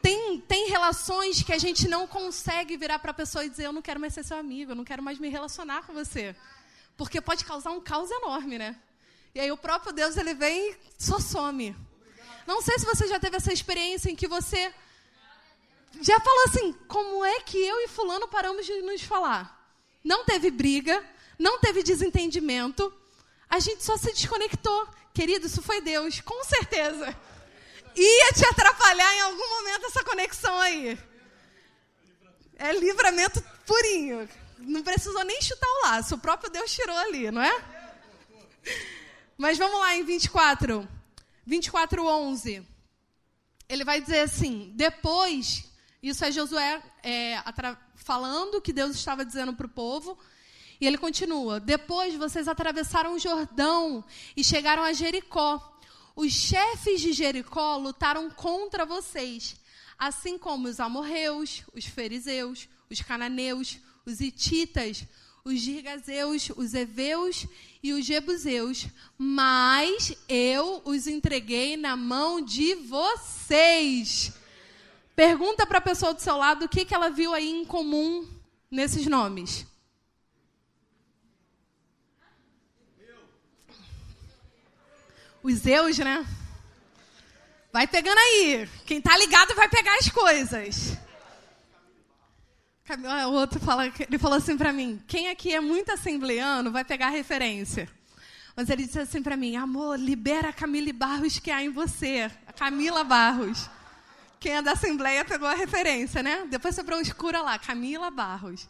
Tem, 0.00 0.40
tem 0.40 0.68
relações 0.68 1.42
que 1.42 1.52
a 1.52 1.58
gente 1.58 1.86
não 1.86 2.06
consegue 2.06 2.76
virar 2.76 2.98
para 2.98 3.12
a 3.12 3.14
pessoa 3.14 3.44
e 3.44 3.50
dizer: 3.50 3.66
Eu 3.66 3.72
não 3.72 3.82
quero 3.82 4.00
mais 4.00 4.12
ser 4.12 4.24
seu 4.24 4.36
amigo, 4.36 4.72
eu 4.72 4.76
não 4.76 4.84
quero 4.84 5.02
mais 5.02 5.18
me 5.18 5.28
relacionar 5.28 5.82
com 5.86 5.92
você. 5.92 6.34
Porque 6.96 7.20
pode 7.20 7.44
causar 7.44 7.70
um 7.70 7.80
caos 7.80 8.10
enorme, 8.10 8.58
né? 8.58 8.76
E 9.34 9.40
aí 9.40 9.52
o 9.52 9.56
próprio 9.56 9.92
Deus 9.92 10.16
ele 10.16 10.34
vem 10.34 10.70
e 10.70 10.76
só 10.98 11.20
some. 11.20 11.76
Não 12.46 12.60
sei 12.60 12.78
se 12.78 12.84
você 12.84 13.06
já 13.06 13.20
teve 13.20 13.36
essa 13.36 13.52
experiência 13.52 14.10
em 14.10 14.16
que 14.16 14.26
você 14.26 14.74
já 16.00 16.18
falou 16.18 16.44
assim: 16.48 16.72
como 16.88 17.24
é 17.24 17.40
que 17.40 17.58
eu 17.58 17.80
e 17.80 17.88
Fulano 17.88 18.26
paramos 18.26 18.66
de 18.66 18.82
nos 18.82 19.02
falar? 19.02 19.61
Não 20.04 20.24
teve 20.24 20.50
briga, 20.50 21.04
não 21.38 21.58
teve 21.58 21.82
desentendimento, 21.82 22.92
a 23.48 23.58
gente 23.58 23.84
só 23.84 23.96
se 23.96 24.12
desconectou. 24.12 24.88
Querido, 25.12 25.46
isso 25.46 25.60
foi 25.60 25.80
Deus, 25.80 26.20
com 26.20 26.42
certeza. 26.44 27.14
Ia 27.94 28.32
te 28.32 28.46
atrapalhar 28.46 29.14
em 29.14 29.20
algum 29.20 29.48
momento 29.48 29.86
essa 29.86 30.02
conexão 30.02 30.58
aí. 30.58 30.98
É 32.56 32.72
livramento 32.72 33.42
purinho. 33.66 34.28
Não 34.58 34.82
precisou 34.82 35.24
nem 35.24 35.42
chutar 35.42 35.68
o 35.68 35.82
laço, 35.82 36.14
o 36.14 36.18
próprio 36.18 36.50
Deus 36.50 36.72
tirou 36.72 36.96
ali, 36.96 37.30
não 37.30 37.42
é? 37.42 37.64
Mas 39.36 39.58
vamos 39.58 39.78
lá 39.80 39.96
em 39.96 40.04
24. 40.04 40.88
24, 41.44 42.06
11. 42.06 42.66
Ele 43.68 43.84
vai 43.84 44.00
dizer 44.00 44.20
assim: 44.20 44.72
depois, 44.74 45.64
isso 46.02 46.24
é 46.24 46.32
Josué 46.32 46.82
é, 47.02 47.36
falando 47.94 48.60
que 48.60 48.72
Deus 48.72 48.96
estava 48.96 49.24
dizendo 49.24 49.52
para 49.54 49.66
o 49.66 49.70
povo. 49.70 50.18
E 50.80 50.86
ele 50.86 50.98
continua: 50.98 51.60
Depois 51.60 52.14
vocês 52.16 52.48
atravessaram 52.48 53.14
o 53.14 53.18
Jordão 53.18 54.04
e 54.36 54.42
chegaram 54.42 54.82
a 54.82 54.92
Jericó. 54.92 55.78
Os 56.16 56.32
chefes 56.32 57.00
de 57.00 57.12
Jericó 57.12 57.76
lutaram 57.76 58.28
contra 58.30 58.84
vocês, 58.84 59.56
assim 59.96 60.36
como 60.36 60.68
os 60.68 60.80
amorreus, 60.80 61.62
os 61.72 61.86
fariseus, 61.86 62.68
os 62.90 63.00
cananeus, 63.00 63.78
os 64.04 64.20
hititas, 64.20 65.06
os 65.44 65.58
girgazeus, 65.60 66.50
os 66.56 66.74
heveus 66.74 67.46
e 67.82 67.92
os 67.92 68.04
jebuseus, 68.04 68.86
mas 69.16 70.16
eu 70.28 70.82
os 70.84 71.06
entreguei 71.06 71.76
na 71.76 71.96
mão 71.96 72.40
de 72.40 72.74
vocês. 72.74 74.32
Pergunta 75.14 75.66
para 75.66 75.78
a 75.78 75.82
pessoa 75.82 76.14
do 76.14 76.20
seu 76.20 76.36
lado 76.36 76.64
o 76.64 76.68
que, 76.68 76.84
que 76.84 76.94
ela 76.94 77.10
viu 77.10 77.34
aí 77.34 77.50
em 77.50 77.64
comum 77.64 78.26
nesses 78.70 79.06
nomes. 79.06 79.66
Os 85.42 85.54
Zeus, 85.54 85.98
né? 85.98 86.24
Vai 87.72 87.86
pegando 87.86 88.18
aí. 88.18 88.68
Quem 88.86 89.00
tá 89.00 89.16
ligado 89.16 89.54
vai 89.54 89.68
pegar 89.68 89.96
as 89.96 90.08
coisas. 90.08 90.96
O 93.26 93.32
outro 93.32 93.58
fala, 93.58 93.86
ele 93.86 94.18
falou 94.18 94.36
assim 94.38 94.56
para 94.56 94.72
mim: 94.72 95.02
quem 95.06 95.28
aqui 95.28 95.54
é 95.54 95.60
muito 95.60 95.92
assembleano 95.92 96.70
vai 96.70 96.84
pegar 96.84 97.06
a 97.06 97.10
referência. 97.10 97.88
Mas 98.54 98.68
ele 98.68 98.84
disse 98.84 98.98
assim 98.98 99.22
para 99.22 99.36
mim: 99.36 99.56
amor, 99.56 99.98
libera 99.98 100.50
a 100.50 100.52
Camila 100.52 100.92
Barros 100.92 101.38
que 101.38 101.50
há 101.50 101.62
em 101.62 101.70
você. 101.70 102.30
A 102.46 102.52
Camila 102.52 103.02
Barros. 103.02 103.68
Quem 104.42 104.56
é 104.56 104.60
da 104.60 104.72
Assembleia 104.72 105.24
pegou 105.24 105.46
a 105.46 105.54
referência, 105.54 106.20
né? 106.20 106.44
Depois 106.50 106.74
você 106.74 106.82
procura 106.82 107.40
lá, 107.42 107.56
Camila 107.60 108.10
Barros. 108.10 108.68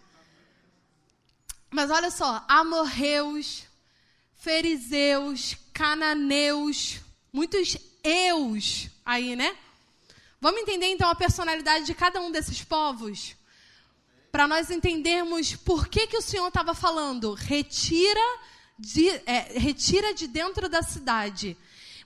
Mas 1.70 1.90
olha 1.90 2.10
só, 2.10 2.44
amorreus, 2.46 3.62
fariseus, 4.36 5.56
cananeus, 5.72 7.00
muitos 7.32 7.78
eus 8.04 8.90
aí, 9.02 9.34
né? 9.34 9.56
Vamos 10.38 10.60
entender 10.60 10.88
então 10.88 11.08
a 11.08 11.14
personalidade 11.14 11.86
de 11.86 11.94
cada 11.94 12.20
um 12.20 12.30
desses 12.30 12.62
povos? 12.62 13.34
Para 14.30 14.46
nós 14.46 14.70
entendermos 14.70 15.56
por 15.56 15.88
que, 15.88 16.06
que 16.06 16.18
o 16.18 16.22
Senhor 16.22 16.48
estava 16.48 16.74
falando, 16.74 17.32
retira 17.32 18.38
de, 18.78 19.08
é, 19.24 19.58
retira 19.58 20.12
de 20.12 20.26
dentro 20.26 20.68
da 20.68 20.82
cidade. 20.82 21.56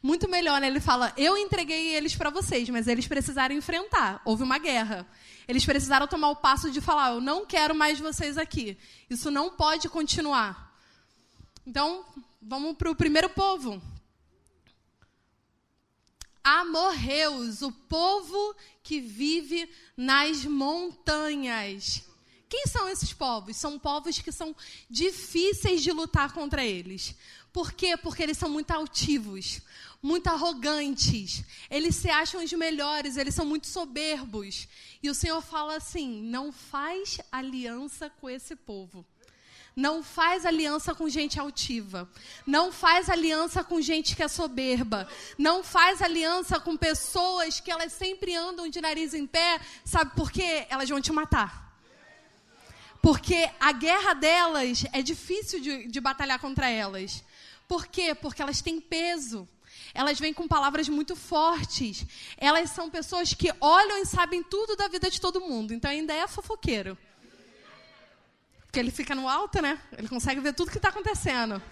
Muito 0.06 0.28
melhor, 0.28 0.60
né? 0.60 0.68
Ele 0.68 0.78
fala: 0.78 1.12
Eu 1.16 1.36
entreguei 1.36 1.96
eles 1.96 2.14
para 2.14 2.30
vocês, 2.30 2.68
mas 2.68 2.86
eles 2.86 3.08
precisaram 3.08 3.52
enfrentar. 3.52 4.22
Houve 4.24 4.44
uma 4.44 4.56
guerra. 4.56 5.04
Eles 5.48 5.66
precisaram 5.66 6.06
tomar 6.06 6.28
o 6.28 6.36
passo 6.36 6.70
de 6.70 6.80
falar: 6.80 7.14
Eu 7.14 7.20
não 7.20 7.44
quero 7.44 7.74
mais 7.74 7.98
vocês 7.98 8.38
aqui. 8.38 8.78
Isso 9.10 9.32
não 9.32 9.50
pode 9.50 9.88
continuar. 9.88 10.72
Então, 11.66 12.04
vamos 12.40 12.76
para 12.76 12.88
o 12.88 12.94
primeiro 12.94 13.28
povo. 13.30 13.82
Amorreus, 16.44 17.62
o 17.62 17.72
povo 17.72 18.54
que 18.84 19.00
vive 19.00 19.68
nas 19.96 20.44
montanhas. 20.44 22.04
Quem 22.48 22.64
são 22.68 22.88
esses 22.88 23.12
povos? 23.12 23.56
São 23.56 23.76
povos 23.76 24.20
que 24.20 24.30
são 24.30 24.54
difíceis 24.88 25.82
de 25.82 25.90
lutar 25.90 26.32
contra 26.32 26.64
eles. 26.64 27.16
Por 27.52 27.72
quê? 27.72 27.96
Porque 27.96 28.22
eles 28.22 28.38
são 28.38 28.48
muito 28.48 28.70
altivos 28.70 29.62
muito 30.02 30.28
arrogantes, 30.28 31.42
eles 31.70 31.96
se 31.96 32.10
acham 32.10 32.42
os 32.42 32.52
melhores, 32.52 33.16
eles 33.16 33.34
são 33.34 33.44
muito 33.44 33.66
soberbos. 33.66 34.68
E 35.02 35.10
o 35.10 35.14
Senhor 35.14 35.40
fala 35.40 35.76
assim: 35.76 36.22
não 36.22 36.52
faz 36.52 37.20
aliança 37.30 38.10
com 38.10 38.28
esse 38.28 38.54
povo. 38.54 39.04
Não 39.74 40.02
faz 40.02 40.46
aliança 40.46 40.94
com 40.94 41.06
gente 41.06 41.38
altiva. 41.38 42.08
Não 42.46 42.72
faz 42.72 43.10
aliança 43.10 43.62
com 43.62 43.78
gente 43.78 44.16
que 44.16 44.22
é 44.22 44.28
soberba. 44.28 45.06
Não 45.36 45.62
faz 45.62 46.00
aliança 46.00 46.58
com 46.58 46.74
pessoas 46.78 47.60
que 47.60 47.70
elas 47.70 47.92
sempre 47.92 48.34
andam 48.34 48.68
de 48.68 48.80
nariz 48.80 49.12
em 49.12 49.26
pé. 49.26 49.60
Sabe 49.84 50.16
por 50.16 50.32
quê? 50.32 50.66
Elas 50.70 50.88
vão 50.88 50.98
te 50.98 51.12
matar. 51.12 51.78
Porque 53.02 53.50
a 53.60 53.70
guerra 53.72 54.14
delas 54.14 54.86
é 54.94 55.02
difícil 55.02 55.60
de, 55.60 55.86
de 55.88 56.00
batalhar 56.00 56.38
contra 56.38 56.70
elas. 56.70 57.22
Por 57.68 57.86
quê? 57.86 58.14
Porque 58.14 58.40
elas 58.40 58.62
têm 58.62 58.80
peso 58.80 59.46
elas 59.94 60.18
vêm 60.18 60.32
com 60.32 60.46
palavras 60.46 60.88
muito 60.88 61.16
fortes. 61.16 62.04
Elas 62.36 62.70
são 62.70 62.90
pessoas 62.90 63.32
que 63.32 63.52
olham 63.60 63.98
e 63.98 64.06
sabem 64.06 64.42
tudo 64.42 64.76
da 64.76 64.88
vida 64.88 65.10
de 65.10 65.20
todo 65.20 65.40
mundo. 65.40 65.72
Então 65.72 65.90
ainda 65.90 66.12
é 66.12 66.26
fofoqueiro. 66.26 66.96
Porque 68.66 68.78
ele 68.78 68.90
fica 68.90 69.14
no 69.14 69.28
alto, 69.28 69.62
né? 69.62 69.80
Ele 69.96 70.08
consegue 70.08 70.40
ver 70.40 70.52
tudo 70.52 70.70
que 70.70 70.76
está 70.76 70.90
acontecendo. 70.90 71.62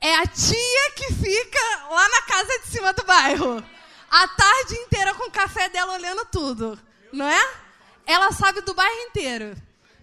É 0.00 0.14
a 0.14 0.26
tia 0.26 0.90
que 0.96 1.12
fica 1.12 1.86
lá 1.90 2.08
na 2.08 2.22
casa 2.22 2.58
de 2.60 2.68
cima 2.68 2.92
do 2.92 3.04
bairro. 3.04 3.62
A 4.10 4.28
tarde 4.28 4.74
inteira 4.74 5.14
com 5.14 5.28
o 5.28 5.30
café 5.30 5.68
dela 5.68 5.94
olhando 5.94 6.24
tudo. 6.26 6.78
Não 7.12 7.28
é? 7.28 7.54
Ela 8.06 8.32
sabe 8.32 8.60
do 8.62 8.72
bairro 8.72 9.00
inteiro. 9.08 9.56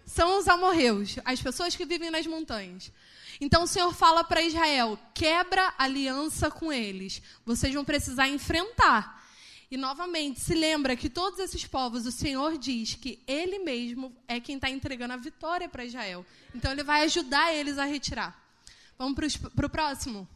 São 0.06 0.38
os 0.40 0.48
amorreus, 0.48 1.18
as 1.26 1.42
pessoas 1.42 1.76
que 1.76 1.86
vivem 1.86 2.10
nas 2.10 2.26
montanhas. 2.28 2.92
Então 3.40 3.64
o 3.64 3.68
Senhor 3.68 3.94
fala 3.94 4.24
para 4.24 4.42
Israel: 4.42 4.98
quebra 5.14 5.74
aliança 5.78 6.50
com 6.50 6.72
eles. 6.72 7.22
Vocês 7.46 7.74
vão 7.74 7.86
precisar 7.86 8.28
enfrentar. 8.28 9.18
E 9.70 9.76
novamente, 9.76 10.40
se 10.40 10.54
lembra 10.54 10.96
que 10.96 11.10
todos 11.10 11.40
esses 11.40 11.66
povos, 11.66 12.06
o 12.06 12.12
Senhor 12.12 12.58
diz 12.58 12.96
que 12.96 13.22
Ele 13.28 13.60
mesmo 13.60 14.16
é 14.26 14.40
quem 14.40 14.56
está 14.56 14.70
entregando 14.70 15.14
a 15.14 15.18
vitória 15.18 15.68
para 15.68 15.84
Israel. 15.84 16.26
Então 16.56 16.72
Ele 16.72 16.84
vai 16.84 17.04
ajudar 17.04 17.54
eles 17.54 17.78
a 17.78 17.84
retirar. 17.84 18.42
Vamos 18.98 19.38
para 19.38 19.66
o 19.66 19.70
próximo. 19.70 20.28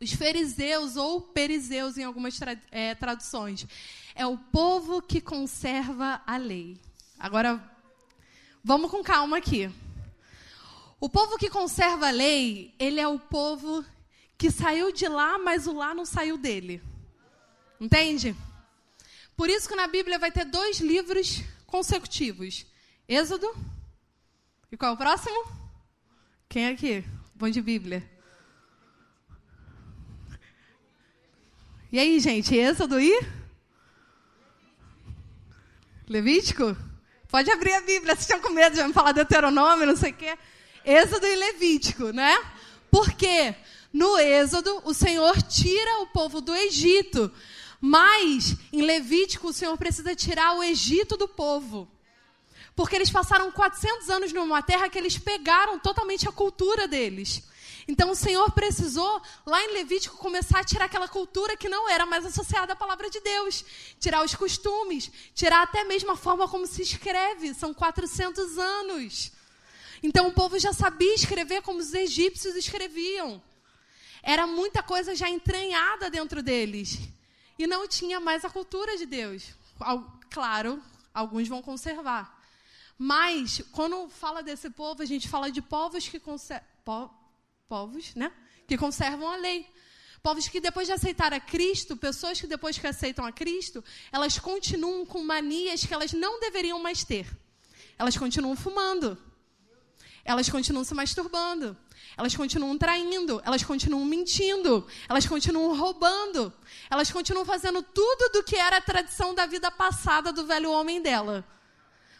Os 0.00 0.12
fariseus 0.12 0.96
ou 0.96 1.20
perizeus, 1.20 1.96
em 1.96 2.04
algumas 2.04 2.38
tra 2.38 2.56
é, 2.70 2.94
traduções, 2.94 3.66
é 4.14 4.26
o 4.26 4.36
povo 4.36 5.02
que 5.02 5.20
conserva 5.20 6.22
a 6.26 6.36
lei. 6.36 6.78
Agora, 7.18 7.62
vamos 8.62 8.90
com 8.90 9.02
calma 9.02 9.38
aqui. 9.38 9.70
O 10.98 11.08
povo 11.08 11.36
que 11.36 11.50
conserva 11.50 12.08
a 12.08 12.10
lei, 12.10 12.74
ele 12.78 12.98
é 12.98 13.06
o 13.06 13.18
povo 13.18 13.84
que 14.38 14.50
saiu 14.50 14.92
de 14.92 15.06
lá, 15.08 15.38
mas 15.38 15.66
o 15.66 15.72
lá 15.72 15.94
não 15.94 16.04
saiu 16.04 16.38
dele. 16.38 16.82
Entende? 17.80 18.34
Por 19.36 19.50
isso 19.50 19.68
que 19.68 19.76
na 19.76 19.86
Bíblia 19.86 20.18
vai 20.18 20.32
ter 20.32 20.46
dois 20.46 20.80
livros 20.80 21.42
consecutivos: 21.66 22.66
Êxodo. 23.06 23.46
E 24.72 24.76
qual 24.76 24.92
é 24.92 24.94
o 24.94 24.98
próximo? 24.98 25.44
Quem 26.48 26.64
é 26.64 26.70
aqui? 26.70 27.04
Bom 27.34 27.50
de 27.50 27.60
Bíblia. 27.60 28.02
E 31.92 31.98
aí, 31.98 32.18
gente? 32.18 32.54
Êxodo 32.54 32.98
e? 32.98 33.20
Levítico? 36.08 36.76
Pode 37.28 37.50
abrir 37.50 37.74
a 37.74 37.80
Bíblia, 37.80 38.14
vocês 38.14 38.20
estão 38.20 38.40
com 38.40 38.50
medo 38.50 38.74
de 38.74 38.82
me 38.82 38.92
falar 38.92 39.12
Deuteronômio, 39.12 39.86
não 39.86 39.96
sei 39.96 40.12
o 40.12 40.14
quê. 40.14 40.38
Êxodo 40.86 41.26
e 41.26 41.34
Levítico, 41.34 42.10
né? 42.10 42.32
Por 42.90 43.12
quê? 43.12 43.56
No 43.92 44.16
Êxodo, 44.18 44.82
o 44.84 44.94
Senhor 44.94 45.42
tira 45.42 45.98
o 46.02 46.06
povo 46.06 46.40
do 46.40 46.54
Egito. 46.54 47.32
Mas, 47.80 48.56
em 48.72 48.82
Levítico, 48.82 49.48
o 49.48 49.52
Senhor 49.52 49.76
precisa 49.76 50.14
tirar 50.14 50.54
o 50.54 50.62
Egito 50.62 51.16
do 51.16 51.26
povo. 51.26 51.88
Porque 52.76 52.94
eles 52.94 53.10
passaram 53.10 53.50
400 53.50 54.08
anos 54.10 54.32
numa 54.32 54.62
terra 54.62 54.88
que 54.88 54.96
eles 54.96 55.18
pegaram 55.18 55.76
totalmente 55.78 56.28
a 56.28 56.32
cultura 56.32 56.86
deles. 56.86 57.42
Então 57.88 58.10
o 58.10 58.16
Senhor 58.16 58.50
precisou, 58.52 59.20
lá 59.44 59.62
em 59.62 59.72
Levítico, 59.72 60.16
começar 60.16 60.60
a 60.60 60.64
tirar 60.64 60.84
aquela 60.84 61.08
cultura 61.08 61.56
que 61.56 61.68
não 61.68 61.88
era 61.88 62.06
mais 62.06 62.24
associada 62.24 62.74
à 62.74 62.76
palavra 62.76 63.10
de 63.10 63.20
Deus. 63.20 63.64
Tirar 63.98 64.24
os 64.24 64.34
costumes, 64.34 65.10
tirar 65.34 65.62
até 65.62 65.82
mesmo 65.84 66.12
a 66.12 66.16
forma 66.16 66.48
como 66.48 66.66
se 66.66 66.82
escreve. 66.82 67.54
São 67.54 67.74
400 67.74 68.58
anos. 68.58 69.35
Então 70.02 70.28
o 70.28 70.32
povo 70.32 70.58
já 70.58 70.72
sabia 70.72 71.14
escrever 71.14 71.62
como 71.62 71.80
os 71.80 71.92
egípcios 71.92 72.54
escreviam. 72.54 73.42
Era 74.22 74.46
muita 74.46 74.82
coisa 74.82 75.14
já 75.14 75.28
entranhada 75.28 76.10
dentro 76.10 76.42
deles. 76.42 76.98
E 77.58 77.66
não 77.66 77.86
tinha 77.88 78.20
mais 78.20 78.44
a 78.44 78.50
cultura 78.50 78.96
de 78.96 79.06
Deus. 79.06 79.54
Claro, 80.30 80.82
alguns 81.14 81.48
vão 81.48 81.62
conservar. 81.62 82.36
Mas, 82.98 83.62
quando 83.72 84.08
fala 84.08 84.42
desse 84.42 84.70
povo, 84.70 85.02
a 85.02 85.06
gente 85.06 85.28
fala 85.28 85.50
de 85.50 85.60
povos 85.60 86.08
que 86.08 86.18
conservam 86.18 86.64
povos, 87.68 88.14
né? 88.14 88.32
Que 88.66 88.78
conservam 88.78 89.28
a 89.28 89.36
lei. 89.36 89.66
Povos 90.22 90.48
que 90.48 90.60
depois 90.60 90.86
de 90.86 90.92
aceitar 90.92 91.32
a 91.32 91.40
Cristo, 91.40 91.96
pessoas 91.96 92.40
que 92.40 92.46
depois 92.46 92.78
que 92.78 92.86
aceitam 92.86 93.24
a 93.24 93.32
Cristo, 93.32 93.84
elas 94.10 94.38
continuam 94.38 95.04
com 95.06 95.22
manias 95.22 95.84
que 95.84 95.92
elas 95.92 96.12
não 96.12 96.40
deveriam 96.40 96.80
mais 96.80 97.04
ter. 97.04 97.26
Elas 97.98 98.16
continuam 98.16 98.56
fumando. 98.56 99.16
Elas 100.26 100.50
continuam 100.50 100.84
se 100.84 100.92
masturbando. 100.92 101.76
Elas 102.16 102.34
continuam 102.34 102.76
traindo, 102.76 103.40
elas 103.44 103.62
continuam 103.62 104.04
mentindo, 104.04 104.86
elas 105.06 105.26
continuam 105.26 105.76
roubando, 105.76 106.50
elas 106.90 107.10
continuam 107.10 107.44
fazendo 107.44 107.82
tudo 107.82 108.32
do 108.32 108.42
que 108.42 108.56
era 108.56 108.78
a 108.78 108.80
tradição 108.80 109.34
da 109.34 109.44
vida 109.44 109.70
passada 109.70 110.32
do 110.32 110.46
velho 110.46 110.72
homem 110.72 111.02
dela. 111.02 111.46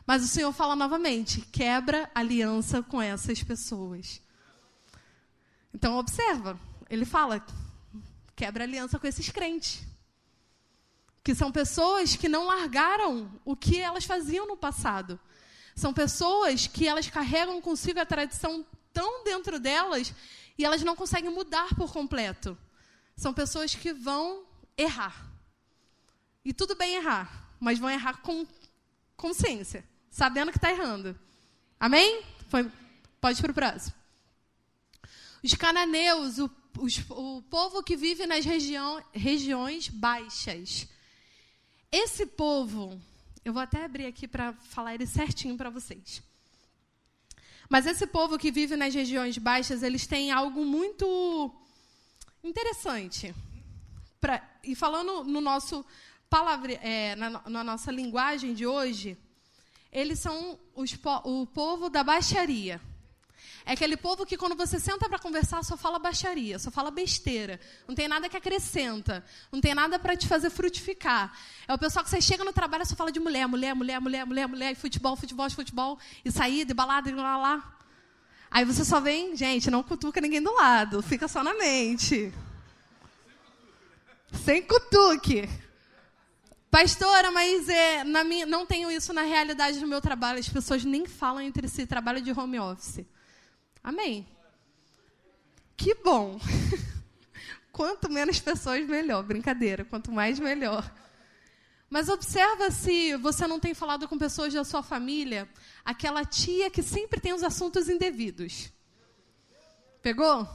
Mas 0.07 0.23
o 0.23 0.29
Senhor 0.29 0.53
fala 0.53 0.77
novamente: 0.77 1.41
quebra 1.51 2.11
aliança 2.15 2.83
com 2.83 3.01
essas 3.01 3.43
pessoas. 3.43 4.21
Então, 5.75 5.97
observa, 5.99 6.59
ele 6.89 7.05
fala, 7.05 7.45
quebra 8.35 8.65
aliança 8.65 8.99
com 8.99 9.07
esses 9.07 9.31
crentes. 9.31 9.83
Que 11.25 11.35
são 11.35 11.51
pessoas 11.51 12.15
que 12.15 12.29
não 12.29 12.47
largaram 12.47 13.31
o 13.45 13.57
que 13.57 13.81
elas 13.81 14.05
faziam 14.05 14.47
no 14.47 14.57
passado. 14.57 15.19
São 15.77 15.93
pessoas 15.93 16.67
que 16.67 16.89
elas 16.89 17.09
carregam 17.09 17.61
consigo 17.61 18.01
a 18.01 18.07
tradição 18.07 18.65
tão 18.95 19.23
dentro 19.23 19.61
delas 19.61 20.15
e 20.57 20.65
elas 20.65 20.83
não 20.83 20.97
conseguem 20.97 21.31
mudar 21.31 21.75
por 21.75 21.93
completo. 21.93 22.57
São 23.15 23.35
pessoas 23.35 23.75
que 23.75 23.93
vão 23.93 24.45
errar. 24.77 25.31
E 26.43 26.55
tudo 26.55 26.75
bem 26.75 26.95
errar, 26.95 27.55
mas 27.61 27.79
vão 27.79 27.91
errar 27.91 28.23
com 28.23 28.47
consciência, 29.17 29.85
sabendo 30.11 30.51
que 30.51 30.59
está 30.59 30.71
errando. 30.71 31.19
Amém? 31.79 32.23
Foi, 32.49 32.71
pode 33.21 33.39
ir 33.39 33.43
para 33.43 33.51
o 33.51 33.55
próximo. 33.55 33.95
Os 35.43 35.53
cananeus, 35.55 36.39
o, 36.39 36.51
os, 36.79 37.05
o 37.11 37.43
povo 37.51 37.83
que 37.83 37.97
vive 37.97 38.27
nas 38.27 38.47
região, 38.47 39.05
regiões 39.13 39.89
baixas. 39.89 40.89
Esse 41.93 42.25
povo, 42.25 43.01
eu 43.47 43.53
vou 43.53 43.63
até 43.63 43.85
abrir 43.85 44.07
aqui 44.07 44.27
para 44.27 44.53
falar 44.55 44.97
ele 44.97 45.07
certinho 45.07 45.57
para 45.57 45.71
vocês. 45.71 46.21
Mas 47.69 47.87
esse 47.87 48.05
povo 48.05 48.37
que 48.37 48.51
vive 48.51 48.75
nas 48.75 48.93
regiões 48.93 49.39
baixas, 49.39 49.85
eles 49.85 50.05
têm 50.05 50.33
algo 50.33 50.65
muito 50.65 51.55
interessante. 52.43 53.33
Pra, 54.21 54.43
e 54.65 54.75
falando 54.75 55.23
no 55.23 55.41
nosso 55.41 55.87
palavra, 56.29 56.73
é, 56.73 57.15
na, 57.15 57.31
na, 57.31 57.63
nossa 57.63 57.93
linguagem 57.93 58.53
de 58.53 58.67
hoje, 58.67 59.17
eles 59.93 60.19
são 60.19 60.59
os, 60.75 60.99
o 61.23 61.47
povo 61.47 61.89
da 61.89 62.03
baixaria. 62.03 62.81
É 63.65 63.73
aquele 63.73 63.97
povo 63.97 64.25
que 64.25 64.37
quando 64.37 64.55
você 64.55 64.79
senta 64.79 65.09
para 65.09 65.19
conversar 65.19 65.65
só 65.65 65.77
fala 65.77 65.99
baixaria, 65.99 66.59
só 66.59 66.71
fala 66.71 66.91
besteira. 66.91 67.59
Não 67.87 67.95
tem 67.95 68.07
nada 68.07 68.29
que 68.29 68.37
acrescenta. 68.37 69.25
Não 69.51 69.61
tem 69.61 69.75
nada 69.75 69.99
para 69.99 70.17
te 70.17 70.27
fazer 70.27 70.51
frutificar. 70.51 71.37
É 71.67 71.75
o 71.75 71.79
pessoal 71.79 72.05
que 72.05 72.11
você 72.11 72.21
chega 72.21 72.45
no 72.45 72.53
trabalho 72.53 72.83
e 72.83 72.87
só 72.87 72.95
fala 72.95 73.11
de 73.11 73.21
mulher, 73.21 73.47
mulher, 73.47 73.75
mulher, 73.75 74.01
mulher, 74.01 74.25
mulher, 74.25 74.49
mulher, 74.49 74.73
e 74.73 74.75
futebol, 74.75 75.17
futebol, 75.17 75.51
futebol, 75.51 75.99
e 76.25 76.31
saída, 76.31 76.73
e 76.73 76.75
balada, 76.75 77.11
e 77.11 77.15
lá, 77.15 77.37
lá. 77.37 77.77
Aí 78.51 78.65
você 78.65 78.85
só 78.85 79.01
vem, 79.01 79.37
gente, 79.37 79.71
não 79.71 79.83
cutuca 79.83 80.21
ninguém 80.21 80.41
do 80.41 80.55
lado, 80.55 81.03
fica 81.03 81.27
só 81.27 81.43
na 81.43 81.55
mente. 81.55 82.33
Sem 84.45 84.63
cutuque. 84.63 85.49
Pastora, 86.71 87.31
mas 87.31 87.69
é, 87.69 88.05
minha, 88.05 88.45
não 88.45 88.67
tenho 88.67 88.91
isso 88.91 89.13
na 89.13 89.23
realidade 89.23 89.81
do 89.81 89.87
meu 89.87 90.01
trabalho. 90.01 90.39
As 90.39 90.49
pessoas 90.49 90.85
nem 90.85 91.07
falam 91.07 91.41
entre 91.41 91.69
si 91.69 91.87
trabalho 91.87 92.21
de 92.21 92.33
home 92.33 92.59
office. 92.59 93.05
Amém. 93.87 94.27
Que 95.77 95.95
bom. 95.95 96.41
Quanto 97.71 98.11
menos 98.11 98.41
pessoas, 98.41 98.85
melhor. 98.85 99.23
Brincadeira. 99.23 99.85
Quanto 99.85 100.11
mais, 100.11 100.41
melhor. 100.41 100.93
Mas 101.89 102.09
observa 102.09 102.69
se 102.73 103.15
você 103.19 103.47
não 103.47 103.61
tem 103.61 103.75
falado 103.75 104.09
com 104.09 104.19
pessoas 104.19 104.53
da 104.53 104.65
sua 104.65 104.83
família, 104.83 105.49
aquela 105.85 106.25
tia 106.25 106.69
que 106.69 106.83
sempre 106.83 107.21
tem 107.21 107.33
os 107.33 107.45
assuntos 107.45 107.89
indevidos. 107.89 108.73
Pegou? 110.03 110.49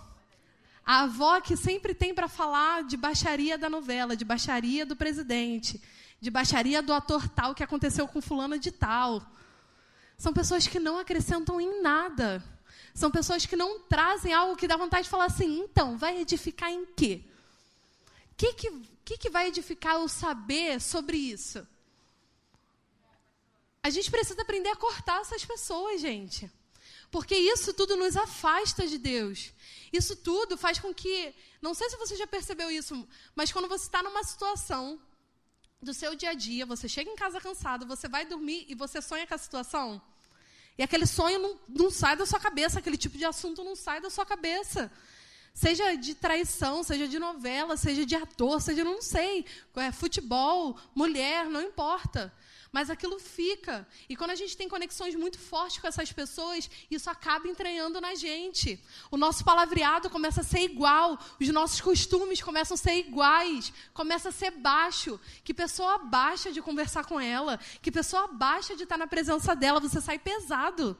A 0.85 1.03
avó 1.03 1.39
que 1.39 1.55
sempre 1.55 1.93
tem 1.93 2.13
para 2.13 2.27
falar 2.27 2.83
de 2.83 2.97
baixaria 2.97 3.57
da 3.57 3.69
novela, 3.69 4.13
de 4.13 4.25
baixaria 4.25 4.85
do 4.85 4.97
presidente, 4.97 5.81
de 6.19 6.29
baixaria 6.29 6.81
do 6.81 6.91
ator 6.91 7.29
tal 7.29 7.55
que 7.55 7.63
aconteceu 7.63 8.09
com 8.09 8.21
fulano 8.21 8.59
de 8.59 8.73
tal. 8.73 9.25
São 10.17 10.33
pessoas 10.33 10.67
que 10.67 10.81
não 10.81 10.97
acrescentam 10.97 11.61
em 11.61 11.81
nada. 11.81 12.43
São 12.93 13.09
pessoas 13.09 13.45
que 13.45 13.55
não 13.55 13.79
trazem 13.81 14.33
algo 14.33 14.55
que 14.55 14.67
dá 14.67 14.77
vontade 14.77 15.03
de 15.03 15.09
falar 15.09 15.25
assim, 15.25 15.59
então, 15.59 15.97
vai 15.97 16.19
edificar 16.19 16.69
em 16.69 16.85
quê? 16.85 17.23
O 18.31 18.35
que, 18.35 18.53
que, 18.53 18.71
que, 19.05 19.17
que 19.17 19.29
vai 19.29 19.47
edificar 19.47 19.99
o 19.99 20.09
saber 20.09 20.81
sobre 20.81 21.17
isso? 21.17 21.65
A 23.83 23.89
gente 23.89 24.11
precisa 24.11 24.41
aprender 24.41 24.69
a 24.69 24.75
cortar 24.75 25.21
essas 25.21 25.43
pessoas, 25.43 26.01
gente. 26.01 26.51
Porque 27.09 27.35
isso 27.35 27.73
tudo 27.73 27.97
nos 27.97 28.15
afasta 28.15 28.87
de 28.87 28.97
Deus. 28.97 29.51
Isso 29.91 30.15
tudo 30.15 30.57
faz 30.57 30.79
com 30.79 30.93
que. 30.93 31.33
Não 31.61 31.73
sei 31.73 31.89
se 31.89 31.97
você 31.97 32.15
já 32.15 32.25
percebeu 32.25 32.71
isso, 32.71 33.07
mas 33.35 33.51
quando 33.51 33.67
você 33.67 33.85
está 33.85 34.01
numa 34.01 34.23
situação 34.23 34.99
do 35.81 35.93
seu 35.93 36.15
dia 36.15 36.29
a 36.29 36.33
dia, 36.33 36.65
você 36.65 36.87
chega 36.87 37.09
em 37.09 37.15
casa 37.15 37.41
cansado, 37.41 37.85
você 37.85 38.07
vai 38.07 38.25
dormir 38.25 38.65
e 38.69 38.75
você 38.75 39.01
sonha 39.01 39.27
com 39.27 39.33
a 39.33 39.37
situação, 39.37 40.01
e 40.77 40.83
aquele 40.83 41.05
sonho 41.05 41.39
não, 41.39 41.59
não 41.67 41.91
sai 41.91 42.15
da 42.15 42.25
sua 42.25 42.39
cabeça, 42.39 42.79
aquele 42.79 42.97
tipo 42.97 43.17
de 43.17 43.25
assunto 43.25 43.63
não 43.63 43.75
sai 43.75 44.01
da 44.01 44.09
sua 44.09 44.25
cabeça. 44.25 44.91
Seja 45.53 45.95
de 45.95 46.15
traição, 46.15 46.81
seja 46.81 47.07
de 47.07 47.19
novela, 47.19 47.75
seja 47.75 48.05
de 48.05 48.15
ator, 48.15 48.61
seja, 48.61 48.83
não 48.83 49.01
sei, 49.01 49.45
é, 49.75 49.91
futebol, 49.91 50.77
mulher, 50.95 51.45
não 51.45 51.61
importa 51.61 52.33
mas 52.71 52.89
aquilo 52.89 53.19
fica. 53.19 53.85
E 54.07 54.15
quando 54.15 54.31
a 54.31 54.35
gente 54.35 54.55
tem 54.55 54.69
conexões 54.69 55.13
muito 55.13 55.37
fortes 55.37 55.79
com 55.79 55.87
essas 55.87 56.11
pessoas, 56.11 56.69
isso 56.89 57.09
acaba 57.09 57.47
entranhando 57.47 57.99
na 57.99 58.15
gente. 58.15 58.79
O 59.09 59.17
nosso 59.17 59.43
palavreado 59.43 60.09
começa 60.09 60.41
a 60.41 60.43
ser 60.43 60.61
igual, 60.61 61.19
os 61.39 61.47
nossos 61.49 61.81
costumes 61.81 62.41
começam 62.41 62.75
a 62.75 62.77
ser 62.77 62.95
iguais, 62.95 63.73
começa 63.93 64.29
a 64.29 64.31
ser 64.31 64.51
baixo. 64.51 65.19
Que 65.43 65.53
pessoa 65.53 65.97
baixa 65.97 66.51
de 66.51 66.61
conversar 66.61 67.05
com 67.05 67.19
ela, 67.19 67.57
que 67.81 67.91
pessoa 67.91 68.27
baixa 68.27 68.75
de 68.75 68.83
estar 68.83 68.97
na 68.97 69.07
presença 69.07 69.53
dela, 69.53 69.79
você 69.79 69.99
sai 69.99 70.17
pesado. 70.17 70.97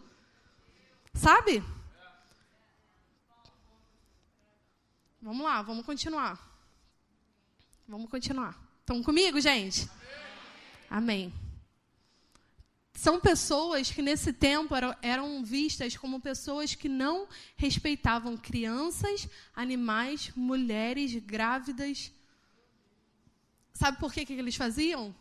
Sabe? 1.14 1.64
Vamos 5.22 5.46
lá, 5.46 5.62
vamos 5.62 5.86
continuar. 5.86 6.38
Vamos 7.88 8.10
continuar. 8.10 8.58
Estão 8.82 9.02
comigo, 9.04 9.40
gente? 9.40 9.90
Amém. 10.90 11.32
São 13.02 13.20
pessoas 13.20 13.90
que 13.90 14.00
nesse 14.00 14.32
tempo 14.32 14.76
eram, 15.02 15.44
vistas 15.44 15.98
como 15.98 16.22
pessoas 16.22 16.76
que 16.76 16.88
não 16.88 17.28
respeitavam 17.56 18.38
crianças, 18.38 19.28
animais, 19.56 20.32
mulheres 20.36 21.16
grávidas. 21.16 22.12
Sabe 23.74 23.98
por 23.98 24.14
que, 24.14 24.24
que 24.24 24.34
eles 24.34 24.56
faziam? 24.56 25.16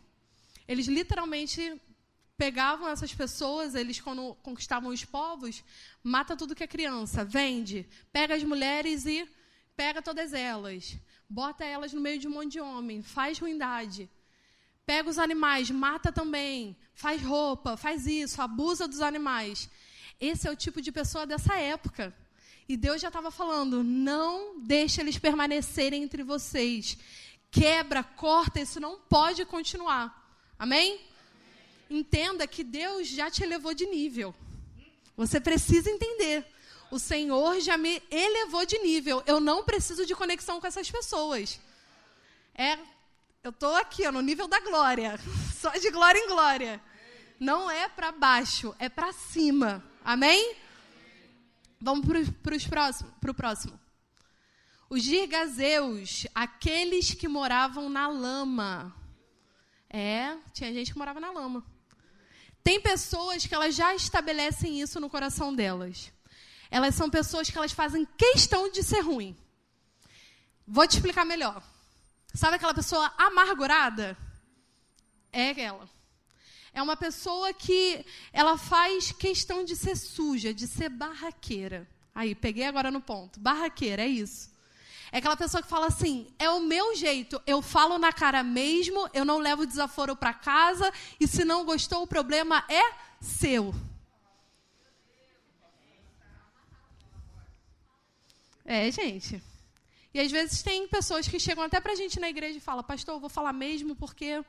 Eles 0.67 0.85
literalmente 0.85 1.81
pegavam 2.37 2.87
essas 2.87 3.15
pessoas, 3.15 3.73
eles 3.73 3.99
quando 3.99 4.35
conquistavam 4.43 4.91
os 4.91 5.03
povos, 5.03 5.63
mata 6.03 6.37
tudo 6.37 6.53
que 6.53 6.63
é 6.63 6.67
criança, 6.67 7.25
vende, 7.25 7.89
pega 8.13 8.35
as 8.35 8.43
mulheres 8.43 9.07
e 9.07 9.27
pega 9.75 10.03
todas 10.03 10.33
elas, 10.33 10.95
bota 11.27 11.65
elas 11.65 11.91
no 11.93 11.99
meio 11.99 12.19
de 12.19 12.27
um 12.27 12.31
monte 12.31 12.51
de 12.51 12.61
homem, 12.61 13.01
faz 13.01 13.39
ruindade 13.39 14.07
pega 14.85 15.09
os 15.09 15.17
animais, 15.17 15.69
mata 15.69 16.11
também, 16.11 16.75
faz 16.93 17.21
roupa, 17.21 17.77
faz 17.77 18.05
isso, 18.05 18.41
abusa 18.41 18.87
dos 18.87 19.01
animais. 19.01 19.69
Esse 20.19 20.47
é 20.47 20.51
o 20.51 20.55
tipo 20.55 20.81
de 20.81 20.91
pessoa 20.91 21.25
dessa 21.25 21.55
época. 21.55 22.15
E 22.67 22.77
Deus 22.77 23.01
já 23.01 23.07
estava 23.07 23.31
falando: 23.31 23.83
não 23.83 24.59
deixe 24.59 25.01
eles 25.01 25.17
permanecerem 25.17 26.03
entre 26.03 26.23
vocês. 26.23 26.97
Quebra, 27.49 28.03
corta, 28.03 28.61
isso 28.61 28.79
não 28.79 28.99
pode 28.99 29.43
continuar. 29.45 30.17
Amém? 30.57 31.01
Entenda 31.89 32.47
que 32.47 32.63
Deus 32.63 33.07
já 33.07 33.29
te 33.29 33.43
elevou 33.43 33.73
de 33.73 33.85
nível. 33.85 34.33
Você 35.17 35.41
precisa 35.41 35.89
entender. 35.89 36.45
O 36.89 36.99
Senhor 36.99 37.59
já 37.59 37.77
me 37.77 38.01
elevou 38.09 38.65
de 38.65 38.77
nível. 38.79 39.21
Eu 39.25 39.39
não 39.39 39.63
preciso 39.63 40.05
de 40.05 40.15
conexão 40.15 40.61
com 40.61 40.67
essas 40.67 40.89
pessoas. 40.89 41.59
É, 42.55 42.77
eu 43.43 43.49
estou 43.49 43.75
aqui, 43.75 44.05
ó, 44.05 44.11
no 44.11 44.21
nível 44.21 44.47
da 44.47 44.59
glória. 44.59 45.19
Só 45.59 45.71
de 45.71 45.89
glória 45.89 46.19
em 46.19 46.27
glória. 46.27 46.81
Não 47.39 47.71
é 47.71 47.89
para 47.89 48.11
baixo, 48.11 48.75
é 48.77 48.87
para 48.87 49.11
cima. 49.11 49.83
Amém? 50.03 50.55
Vamos 51.79 52.05
para 52.41 53.31
o 53.31 53.33
próximo. 53.33 53.79
Os 54.87 55.01
girgazeus, 55.01 56.27
aqueles 56.35 57.15
que 57.15 57.27
moravam 57.27 57.89
na 57.89 58.07
lama. 58.07 58.95
É, 59.89 60.37
tinha 60.53 60.71
gente 60.71 60.91
que 60.91 60.97
morava 60.97 61.19
na 61.19 61.31
lama. 61.31 61.65
Tem 62.63 62.79
pessoas 62.79 63.45
que 63.47 63.55
elas 63.55 63.73
já 63.73 63.95
estabelecem 63.95 64.79
isso 64.79 64.99
no 64.99 65.09
coração 65.09 65.55
delas. 65.55 66.11
Elas 66.69 66.93
são 66.93 67.09
pessoas 67.09 67.49
que 67.49 67.57
elas 67.57 67.71
fazem 67.71 68.07
questão 68.15 68.69
de 68.69 68.83
ser 68.83 68.99
ruim. 68.99 69.35
Vou 70.67 70.87
te 70.87 70.97
explicar 70.97 71.25
melhor. 71.25 71.63
Sabe 72.33 72.55
aquela 72.55 72.73
pessoa 72.73 73.13
amargurada? 73.17 74.17
É 75.31 75.59
ela. 75.61 75.89
É 76.73 76.81
uma 76.81 76.95
pessoa 76.95 77.53
que 77.53 78.05
ela 78.31 78.57
faz 78.57 79.11
questão 79.11 79.65
de 79.65 79.75
ser 79.75 79.97
suja, 79.97 80.53
de 80.53 80.67
ser 80.67 80.89
barraqueira. 80.89 81.87
Aí, 82.15 82.33
peguei 82.33 82.65
agora 82.65 82.89
no 82.89 83.01
ponto. 83.01 83.39
Barraqueira, 83.39 84.03
é 84.03 84.07
isso. 84.07 84.51
É 85.11 85.17
aquela 85.17 85.35
pessoa 85.35 85.61
que 85.61 85.67
fala 85.67 85.87
assim: 85.87 86.27
é 86.39 86.49
o 86.49 86.61
meu 86.61 86.95
jeito, 86.95 87.41
eu 87.45 87.61
falo 87.61 87.97
na 87.97 88.13
cara 88.13 88.41
mesmo, 88.43 89.09
eu 89.13 89.25
não 89.25 89.39
levo 89.39 89.65
desaforo 89.65 90.15
para 90.15 90.33
casa, 90.33 90.91
e 91.19 91.27
se 91.27 91.43
não 91.43 91.65
gostou, 91.65 92.03
o 92.03 92.07
problema 92.07 92.63
é 92.69 92.93
seu. 93.19 93.75
É, 98.63 98.89
gente. 98.89 99.50
E 100.13 100.19
às 100.19 100.31
vezes 100.31 100.61
tem 100.61 100.87
pessoas 100.87 101.27
que 101.27 101.39
chegam 101.39 101.63
até 101.63 101.79
para 101.79 101.93
a 101.93 101.95
gente 101.95 102.19
na 102.19 102.29
igreja 102.29 102.57
e 102.57 102.61
falam: 102.61 102.83
Pastor, 102.83 103.15
eu 103.15 103.19
vou 103.19 103.29
falar 103.29 103.53
mesmo 103.53 103.95
porque. 103.95 104.43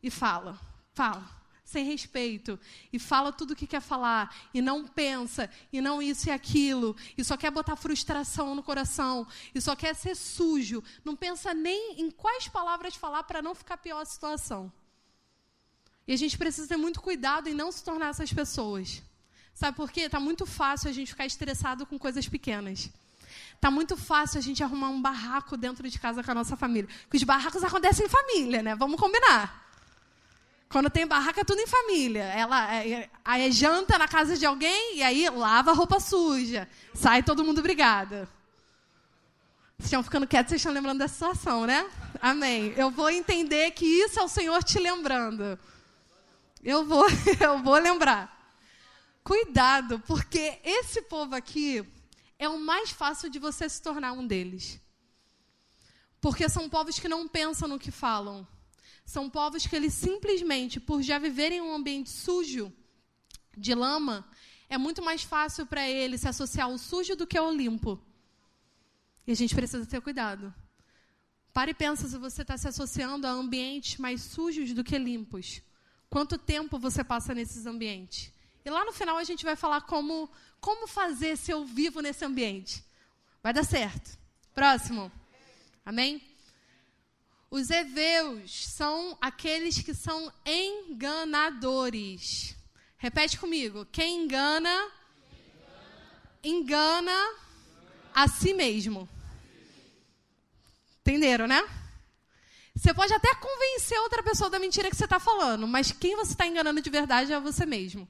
E 0.00 0.10
fala, 0.10 0.58
fala 0.94 1.38
sem 1.68 1.84
respeito 1.84 2.58
e 2.90 2.98
fala 2.98 3.30
tudo 3.30 3.50
o 3.50 3.56
que 3.56 3.66
quer 3.66 3.82
falar 3.82 4.34
e 4.54 4.62
não 4.62 4.86
pensa 4.86 5.50
e 5.70 5.82
não 5.82 6.00
isso 6.00 6.28
e 6.28 6.32
aquilo 6.32 6.96
e 7.16 7.22
só 7.22 7.36
quer 7.36 7.50
botar 7.50 7.76
frustração 7.76 8.54
no 8.54 8.62
coração 8.62 9.26
e 9.54 9.60
só 9.60 9.76
quer 9.76 9.94
ser 9.94 10.14
sujo, 10.14 10.82
não 11.04 11.14
pensa 11.14 11.52
nem 11.52 12.00
em 12.00 12.10
quais 12.10 12.48
palavras 12.48 12.96
falar 12.96 13.22
para 13.24 13.42
não 13.42 13.54
ficar 13.54 13.76
pior 13.76 14.00
a 14.00 14.06
situação. 14.06 14.72
E 16.06 16.12
a 16.14 16.16
gente 16.16 16.38
precisa 16.38 16.66
ter 16.66 16.78
muito 16.78 17.02
cuidado 17.02 17.50
em 17.50 17.54
não 17.54 17.70
se 17.70 17.84
tornar 17.84 18.08
essas 18.08 18.32
pessoas. 18.32 19.02
Sabe 19.52 19.76
por 19.76 19.92
quê? 19.92 20.02
Está 20.02 20.18
muito 20.18 20.46
fácil 20.46 20.88
a 20.88 20.92
gente 20.92 21.10
ficar 21.10 21.26
estressado 21.26 21.84
com 21.84 21.98
coisas 21.98 22.26
pequenas. 22.26 22.88
Está 23.58 23.72
muito 23.72 23.96
fácil 23.96 24.38
a 24.38 24.40
gente 24.40 24.62
arrumar 24.62 24.88
um 24.88 25.02
barraco 25.02 25.56
dentro 25.56 25.90
de 25.90 25.98
casa 25.98 26.22
com 26.22 26.30
a 26.30 26.34
nossa 26.34 26.56
família. 26.56 26.88
Porque 27.02 27.16
os 27.16 27.24
barracos 27.24 27.64
acontecem 27.64 28.06
em 28.06 28.08
família, 28.08 28.62
né? 28.62 28.76
Vamos 28.76 29.00
combinar. 29.00 29.66
Quando 30.68 30.88
tem 30.88 31.04
barraca, 31.04 31.40
é 31.40 31.44
tudo 31.44 31.60
em 31.60 31.66
família. 31.66 32.22
Ela 32.22 32.72
é, 32.72 33.10
aí 33.24 33.48
é 33.48 33.50
janta 33.50 33.98
na 33.98 34.06
casa 34.06 34.36
de 34.36 34.46
alguém 34.46 34.98
e 34.98 35.02
aí 35.02 35.28
lava 35.28 35.72
a 35.72 35.74
roupa 35.74 35.98
suja. 35.98 36.68
Sai 36.94 37.24
todo 37.24 37.42
mundo 37.42 37.60
brigada. 37.60 38.28
Vocês 39.76 39.86
estão 39.86 40.04
ficando 40.04 40.26
quietos, 40.26 40.50
vocês 40.50 40.60
estão 40.60 40.72
lembrando 40.72 41.00
dessa 41.00 41.14
situação, 41.14 41.66
né? 41.66 41.84
Amém. 42.22 42.72
Eu 42.76 42.92
vou 42.92 43.10
entender 43.10 43.72
que 43.72 43.84
isso 43.84 44.20
é 44.20 44.22
o 44.22 44.28
Senhor 44.28 44.62
te 44.62 44.78
lembrando. 44.78 45.58
Eu 46.62 46.84
vou, 46.84 47.06
eu 47.40 47.58
vou 47.58 47.76
lembrar. 47.76 48.38
Cuidado, 49.24 49.98
porque 50.06 50.60
esse 50.62 51.02
povo 51.02 51.34
aqui 51.34 51.84
é 52.38 52.48
o 52.48 52.58
mais 52.58 52.90
fácil 52.90 53.28
de 53.28 53.38
você 53.38 53.68
se 53.68 53.82
tornar 53.82 54.12
um 54.12 54.26
deles. 54.26 54.80
Porque 56.20 56.48
são 56.48 56.68
povos 56.68 56.98
que 56.98 57.08
não 57.08 57.26
pensam 57.26 57.68
no 57.68 57.78
que 57.78 57.90
falam. 57.90 58.46
São 59.04 59.28
povos 59.30 59.66
que 59.66 59.74
eles 59.74 59.94
simplesmente, 59.94 60.78
por 60.78 61.02
já 61.02 61.18
viverem 61.18 61.58
em 61.58 61.62
um 61.62 61.74
ambiente 61.74 62.10
sujo, 62.10 62.72
de 63.56 63.74
lama, 63.74 64.28
é 64.68 64.76
muito 64.76 65.02
mais 65.02 65.22
fácil 65.22 65.66
para 65.66 65.88
eles 65.88 66.20
se 66.20 66.28
associar 66.28 66.66
ao 66.66 66.78
sujo 66.78 67.16
do 67.16 67.26
que 67.26 67.38
ao 67.38 67.52
limpo. 67.52 68.00
E 69.26 69.32
a 69.32 69.34
gente 69.34 69.54
precisa 69.54 69.86
ter 69.86 70.00
cuidado. 70.00 70.54
Pare 71.52 71.72
e 71.72 71.74
pensa 71.74 72.06
se 72.06 72.16
você 72.18 72.42
está 72.42 72.56
se 72.56 72.68
associando 72.68 73.26
a 73.26 73.30
ambientes 73.30 73.98
mais 73.98 74.22
sujos 74.22 74.72
do 74.72 74.84
que 74.84 74.98
limpos. 74.98 75.62
Quanto 76.08 76.38
tempo 76.38 76.78
você 76.78 77.02
passa 77.02 77.34
nesses 77.34 77.66
ambientes? 77.66 78.32
E 78.68 78.70
lá 78.70 78.84
no 78.84 78.92
final 78.92 79.16
a 79.16 79.24
gente 79.24 79.46
vai 79.46 79.56
falar 79.56 79.80
como, 79.80 80.30
como 80.60 80.86
fazer 80.86 81.38
se 81.38 81.50
eu 81.50 81.64
vivo 81.64 82.02
nesse 82.02 82.22
ambiente. 82.22 82.84
Vai 83.42 83.50
dar 83.50 83.64
certo. 83.64 84.18
Próximo. 84.54 85.10
Amém? 85.86 86.22
Os 87.50 87.70
heveus 87.70 88.66
são 88.66 89.16
aqueles 89.22 89.78
que 89.78 89.94
são 89.94 90.30
enganadores. 90.44 92.54
Repete 92.98 93.38
comigo. 93.38 93.86
Quem 93.86 94.24
engana, 94.24 94.92
engana 96.44 97.34
a 98.14 98.28
si 98.28 98.52
mesmo. 98.52 99.08
Entenderam, 101.00 101.46
né? 101.46 101.66
Você 102.76 102.92
pode 102.92 103.14
até 103.14 103.34
convencer 103.34 103.98
outra 104.00 104.22
pessoa 104.22 104.50
da 104.50 104.58
mentira 104.58 104.90
que 104.90 104.96
você 104.96 105.04
está 105.04 105.18
falando, 105.18 105.66
mas 105.66 105.90
quem 105.90 106.16
você 106.16 106.32
está 106.32 106.46
enganando 106.46 106.82
de 106.82 106.90
verdade 106.90 107.32
é 107.32 107.40
você 107.40 107.64
mesmo. 107.64 108.06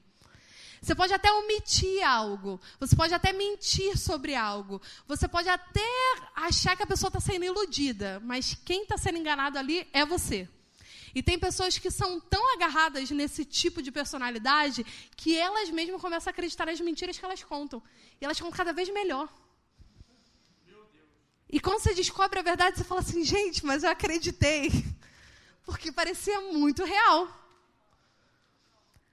Você 0.81 0.95
pode 0.95 1.13
até 1.13 1.31
omitir 1.31 2.03
algo, 2.07 2.59
você 2.79 2.95
pode 2.95 3.13
até 3.13 3.33
mentir 3.33 3.97
sobre 3.97 4.33
algo, 4.33 4.81
você 5.07 5.27
pode 5.27 5.49
até 5.49 5.89
achar 6.35 6.75
que 6.75 6.83
a 6.83 6.87
pessoa 6.87 7.09
está 7.09 7.19
sendo 7.19 7.43
iludida, 7.45 8.21
mas 8.23 8.57
quem 8.65 8.83
está 8.83 8.97
sendo 8.97 9.17
enganado 9.17 9.57
ali 9.57 9.87
é 9.91 10.05
você. 10.05 10.47
E 11.13 11.23
tem 11.23 11.39
pessoas 11.39 11.77
que 11.77 11.89
são 11.89 12.19
tão 12.19 12.53
agarradas 12.53 13.09
nesse 13.11 13.43
tipo 13.43 13.81
de 13.81 13.91
personalidade 13.91 14.85
que 15.15 15.37
elas 15.37 15.69
mesmas 15.69 16.01
começam 16.01 16.29
a 16.29 16.31
acreditar 16.31 16.67
nas 16.67 16.79
mentiras 16.79 17.17
que 17.17 17.25
elas 17.25 17.43
contam. 17.43 17.81
E 18.21 18.25
elas 18.25 18.37
ficam 18.37 18.51
cada 18.51 18.71
vez 18.71 18.89
melhor. 18.89 19.27
E 21.49 21.59
quando 21.59 21.79
você 21.79 21.95
descobre 21.95 22.39
a 22.39 22.43
verdade, 22.43 22.77
você 22.77 22.83
fala 22.83 23.01
assim: 23.01 23.23
gente, 23.23 23.65
mas 23.65 23.83
eu 23.83 23.89
acreditei. 23.89 24.69
Porque 25.65 25.91
parecia 25.91 26.39
muito 26.41 26.83
real. 26.83 27.38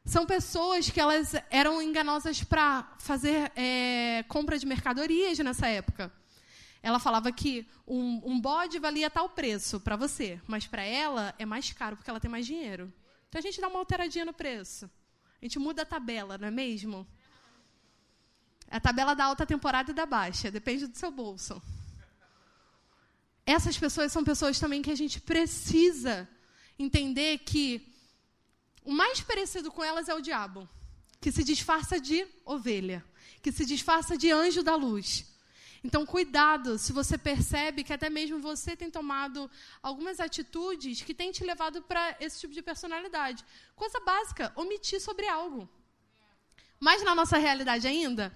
São 0.06 0.24
pessoas 0.24 0.88
que 0.88 1.00
elas 1.00 1.34
eram 1.50 1.82
enganosas 1.82 2.40
para 2.44 2.94
fazer 2.96 3.50
é, 3.56 4.24
compra 4.28 4.56
de 4.56 4.64
mercadorias 4.64 5.36
nessa 5.40 5.66
época. 5.66 6.12
Ela 6.80 7.00
falava 7.00 7.32
que 7.32 7.66
um, 7.84 8.22
um 8.24 8.40
bode 8.40 8.78
valia 8.78 9.10
tal 9.10 9.28
preço 9.28 9.80
para 9.80 9.96
você, 9.96 10.40
mas 10.46 10.64
para 10.64 10.84
ela 10.84 11.34
é 11.40 11.44
mais 11.44 11.72
caro 11.72 11.96
porque 11.96 12.08
ela 12.08 12.20
tem 12.20 12.30
mais 12.30 12.46
dinheiro. 12.46 12.92
Então 13.28 13.40
a 13.40 13.42
gente 13.42 13.60
dá 13.60 13.66
uma 13.66 13.80
alteradinha 13.80 14.24
no 14.24 14.32
preço. 14.32 14.88
A 15.42 15.44
gente 15.44 15.58
muda 15.58 15.82
a 15.82 15.84
tabela, 15.84 16.38
não 16.38 16.46
é 16.46 16.52
mesmo? 16.52 17.04
A 18.70 18.78
tabela 18.78 19.12
da 19.12 19.24
alta 19.24 19.44
temporada 19.44 19.90
e 19.90 19.94
da 19.94 20.06
baixa, 20.06 20.52
depende 20.52 20.86
do 20.86 20.96
seu 20.96 21.10
bolso. 21.10 21.60
Essas 23.44 23.76
pessoas 23.76 24.12
são 24.12 24.22
pessoas 24.22 24.56
também 24.60 24.82
que 24.82 24.90
a 24.92 24.96
gente 24.96 25.20
precisa 25.20 26.28
entender 26.78 27.38
que 27.38 27.95
o 28.86 28.92
mais 28.92 29.20
parecido 29.20 29.70
com 29.70 29.82
elas 29.82 30.08
é 30.08 30.14
o 30.14 30.20
diabo, 30.20 30.66
que 31.20 31.32
se 31.32 31.42
disfarça 31.42 32.00
de 32.00 32.26
ovelha, 32.44 33.04
que 33.42 33.50
se 33.50 33.66
disfarça 33.66 34.16
de 34.16 34.30
anjo 34.30 34.62
da 34.62 34.76
luz. 34.76 35.26
Então, 35.82 36.06
cuidado 36.06 36.78
se 36.78 36.92
você 36.92 37.18
percebe 37.18 37.84
que 37.84 37.92
até 37.92 38.08
mesmo 38.08 38.40
você 38.40 38.76
tem 38.76 38.90
tomado 38.90 39.50
algumas 39.82 40.20
atitudes 40.20 41.02
que 41.02 41.12
têm 41.12 41.32
te 41.32 41.44
levado 41.44 41.82
para 41.82 42.16
esse 42.20 42.40
tipo 42.40 42.54
de 42.54 42.62
personalidade. 42.62 43.44
Coisa 43.74 44.00
básica, 44.00 44.52
omitir 44.56 45.00
sobre 45.00 45.26
algo. 45.28 45.68
Mas 46.78 47.02
na 47.02 47.14
nossa 47.14 47.38
realidade 47.38 47.88
ainda, 47.88 48.32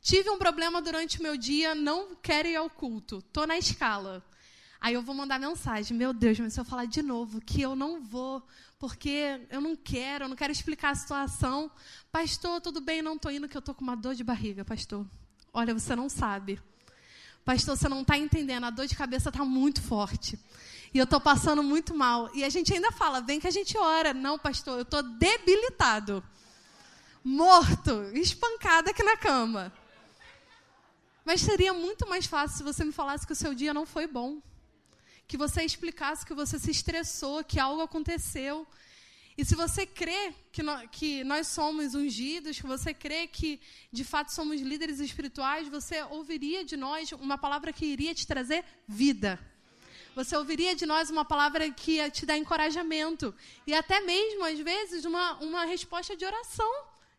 tive 0.00 0.30
um 0.30 0.38
problema 0.38 0.80
durante 0.80 1.18
o 1.18 1.22
meu 1.22 1.36
dia, 1.36 1.74
não 1.74 2.14
quero 2.16 2.48
ir 2.48 2.56
ao 2.56 2.70
culto, 2.70 3.18
estou 3.18 3.46
na 3.46 3.58
escala. 3.58 4.24
Aí 4.82 4.94
eu 4.94 5.02
vou 5.02 5.14
mandar 5.14 5.38
mensagem, 5.38 5.96
meu 5.96 6.12
Deus, 6.12 6.40
mas 6.40 6.54
se 6.54 6.60
eu 6.60 6.64
falar 6.64 6.86
de 6.86 7.02
novo 7.02 7.40
que 7.40 7.62
eu 7.62 7.76
não 7.76 8.02
vou, 8.02 8.42
porque 8.80 9.40
eu 9.48 9.60
não 9.60 9.76
quero, 9.76 10.24
eu 10.24 10.28
não 10.28 10.34
quero 10.34 10.50
explicar 10.50 10.90
a 10.90 10.94
situação. 10.96 11.70
Pastor, 12.10 12.60
tudo 12.60 12.80
bem, 12.80 13.00
não 13.00 13.14
estou 13.14 13.30
indo, 13.30 13.48
que 13.48 13.56
eu 13.56 13.60
estou 13.60 13.76
com 13.76 13.84
uma 13.84 13.96
dor 13.96 14.16
de 14.16 14.24
barriga, 14.24 14.64
pastor. 14.64 15.06
Olha, 15.54 15.72
você 15.72 15.94
não 15.94 16.08
sabe. 16.08 16.60
Pastor, 17.44 17.76
você 17.76 17.88
não 17.88 18.00
está 18.00 18.18
entendendo, 18.18 18.64
a 18.64 18.70
dor 18.70 18.88
de 18.88 18.96
cabeça 18.96 19.28
está 19.28 19.44
muito 19.44 19.80
forte. 19.80 20.36
e 20.92 20.98
eu 20.98 21.04
estou 21.04 21.20
passando 21.20 21.62
muito 21.62 21.94
mal. 21.94 22.28
E 22.34 22.42
a 22.42 22.48
gente 22.48 22.74
ainda 22.74 22.90
fala, 22.90 23.20
vem 23.20 23.38
que 23.38 23.46
a 23.46 23.52
gente 23.52 23.78
ora. 23.78 24.12
Não, 24.12 24.36
pastor, 24.36 24.78
eu 24.78 24.82
estou 24.82 25.00
debilitado, 25.00 26.24
morto, 27.22 28.02
espancado 28.14 28.90
aqui 28.90 29.04
na 29.04 29.16
cama. 29.16 29.72
Mas 31.24 31.40
seria 31.40 31.72
muito 31.72 32.08
mais 32.08 32.26
fácil 32.26 32.58
se 32.58 32.64
você 32.64 32.84
me 32.84 32.90
falasse 32.90 33.24
que 33.24 33.32
o 33.32 33.36
seu 33.36 33.54
dia 33.54 33.72
não 33.72 33.86
foi 33.86 34.08
bom. 34.08 34.42
Que 35.32 35.38
você 35.38 35.62
explicasse 35.62 36.26
que 36.26 36.34
você 36.34 36.58
se 36.58 36.70
estressou, 36.70 37.42
que 37.42 37.58
algo 37.58 37.80
aconteceu. 37.80 38.66
E 39.34 39.42
se 39.46 39.54
você 39.54 39.86
crê 39.86 40.34
que, 40.52 40.62
no, 40.62 40.74
que 40.88 41.24
nós 41.24 41.46
somos 41.46 41.94
ungidos, 41.94 42.60
que 42.60 42.66
você 42.66 42.92
crê 42.92 43.26
que 43.26 43.58
de 43.90 44.04
fato 44.04 44.30
somos 44.30 44.60
líderes 44.60 45.00
espirituais, 45.00 45.68
você 45.68 46.02
ouviria 46.10 46.66
de 46.66 46.76
nós 46.76 47.12
uma 47.12 47.38
palavra 47.38 47.72
que 47.72 47.86
iria 47.86 48.14
te 48.14 48.26
trazer 48.26 48.62
vida. 48.86 49.40
Você 50.14 50.36
ouviria 50.36 50.74
de 50.76 50.84
nós 50.84 51.08
uma 51.08 51.24
palavra 51.24 51.70
que 51.70 51.92
ia 51.92 52.10
te 52.10 52.26
dar 52.26 52.36
encorajamento. 52.36 53.34
E 53.66 53.72
até 53.72 54.00
mesmo, 54.02 54.44
às 54.44 54.58
vezes, 54.58 55.06
uma, 55.06 55.38
uma 55.40 55.64
resposta 55.64 56.14
de 56.14 56.26
oração 56.26 56.70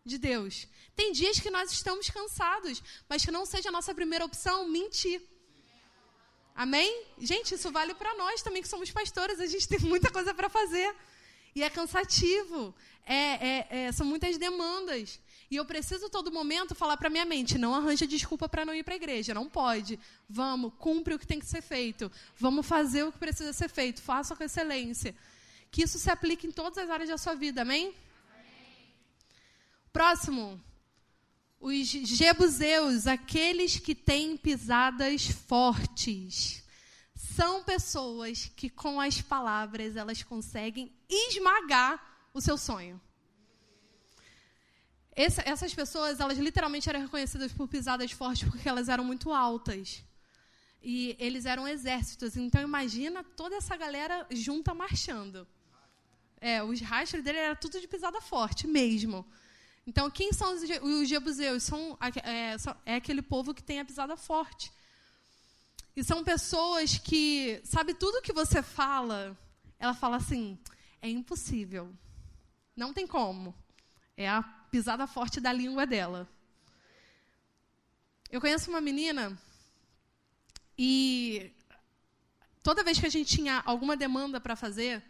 de 0.06 0.20
Deus. 0.20 0.68
Tem 0.96 1.12
dias 1.12 1.40
que 1.40 1.50
nós 1.50 1.72
estamos 1.72 2.12
cansados, 2.12 2.84
mas 3.10 3.26
que 3.26 3.32
não 3.32 3.44
seja 3.44 3.70
a 3.70 3.72
nossa 3.72 3.92
primeira 3.92 4.24
opção 4.24 4.70
mentir. 4.70 5.20
Amém? 6.56 7.06
Gente, 7.18 7.56
isso 7.56 7.72
vale 7.72 7.94
para 7.96 8.16
nós 8.16 8.42
também 8.42 8.62
que 8.62 8.68
somos 8.68 8.92
pastores. 8.92 9.40
A 9.40 9.48
gente 9.48 9.68
tem 9.68 9.80
muita 9.80 10.12
coisa 10.12 10.34
para 10.34 10.50
fazer. 10.50 10.94
E 11.56 11.64
é 11.64 11.70
cansativo. 11.70 12.74
É, 13.06 13.16
é, 13.16 13.68
é, 13.70 13.92
são 13.92 14.06
muitas 14.06 14.38
demandas. 14.38 15.20
E 15.50 15.56
eu 15.56 15.66
preciso 15.66 16.10
todo 16.10 16.32
momento 16.32 16.74
falar 16.74 16.98
para 16.98 17.10
minha 17.10 17.26
mente: 17.26 17.58
não 17.58 17.74
arranja 17.74 18.08
desculpa 18.08 18.48
para 18.48 18.66
não 18.66 18.74
ir 18.74 18.84
para 18.84 18.94
a 18.94 18.98
igreja. 18.98 19.34
Não 19.34 19.50
pode. 19.50 20.00
Vamos, 20.30 20.74
cumpre 20.78 21.14
o 21.14 21.20
que 21.20 21.28
tem 21.28 21.40
que 21.40 21.46
ser 21.46 21.62
feito. 21.62 22.12
Vamos 22.38 22.66
fazer 22.66 23.04
o 23.04 23.12
que 23.12 23.18
precisa 23.18 23.52
ser 23.52 23.70
feito. 23.70 24.02
Faça 24.02 24.36
com 24.36 24.44
excelência. 24.44 25.16
Que 25.72 25.84
isso 25.84 25.98
se 25.98 26.10
aplique 26.10 26.46
em 26.46 26.52
todas 26.52 26.78
as 26.78 26.90
áreas 26.90 27.10
da 27.10 27.18
sua 27.18 27.34
vida. 27.34 27.64
Amém? 27.64 27.96
Amém. 28.32 28.94
Próximo. 29.92 30.62
Os 31.66 31.88
jebuseus, 31.88 33.08
aqueles 33.08 33.80
que 33.80 33.96
têm 33.96 34.36
pisadas 34.36 35.28
fortes 35.28 36.62
são 37.16 37.64
pessoas 37.64 38.52
que 38.54 38.70
com 38.70 39.00
as 39.00 39.22
palavras 39.22 39.96
elas 39.96 40.22
conseguem 40.22 40.94
esmagar 41.10 42.28
o 42.34 42.42
seu 42.42 42.58
sonho. 42.58 43.00
Essa, 45.16 45.42
essas 45.46 45.74
pessoas, 45.74 46.20
elas 46.20 46.38
literalmente 46.38 46.90
eram 46.90 47.00
reconhecidas 47.00 47.54
por 47.54 47.70
pisadas 47.70 48.12
fortes 48.12 48.50
porque 48.50 48.68
elas 48.68 48.90
eram 48.90 49.06
muito 49.06 49.32
altas. 49.32 50.04
E 50.82 51.16
eles 51.18 51.46
eram 51.46 51.66
exércitos. 51.66 52.36
Então 52.36 52.62
imagina 52.62 53.24
toda 53.24 53.56
essa 53.56 53.78
galera 53.78 54.28
junta 54.32 54.74
marchando. 54.74 55.48
É, 56.42 56.62
os 56.62 56.82
rastros 56.82 57.24
dele 57.24 57.38
era 57.38 57.56
tudo 57.56 57.80
de 57.80 57.88
pisada 57.88 58.20
forte 58.20 58.68
mesmo. 58.68 59.26
Então, 59.86 60.10
quem 60.10 60.32
são 60.32 60.54
os, 60.56 60.62
os 60.62 61.10
jebuseus? 61.10 61.64
São, 61.64 61.98
é, 62.24 62.56
é 62.86 62.96
aquele 62.96 63.22
povo 63.22 63.54
que 63.54 63.64
tem 63.64 63.80
a 63.80 63.86
pisada 63.86 64.16
forte. 64.16 64.72
E 65.96 66.04
são 66.04 66.24
pessoas 66.24 66.98
que, 66.98 67.62
sabe, 67.64 67.94
tudo 67.94 68.22
que 68.22 68.34
você 68.34 68.64
fala, 68.64 69.38
ela 69.78 69.94
fala 69.94 70.18
assim: 70.18 70.58
é 71.02 71.10
impossível. 71.10 71.94
Não 72.76 72.94
tem 72.94 73.06
como. 73.06 73.54
É 74.16 74.28
a 74.28 74.42
pisada 74.42 75.06
forte 75.06 75.40
da 75.40 75.52
língua 75.52 75.86
dela. 75.86 76.28
Eu 78.32 78.42
conheço 78.42 78.70
uma 78.70 78.82
menina 78.82 79.38
e 80.78 81.52
toda 82.64 82.84
vez 82.84 83.00
que 83.00 83.06
a 83.06 83.10
gente 83.10 83.36
tinha 83.36 83.62
alguma 83.64 83.96
demanda 83.96 84.42
para 84.42 84.56
fazer, 84.56 85.04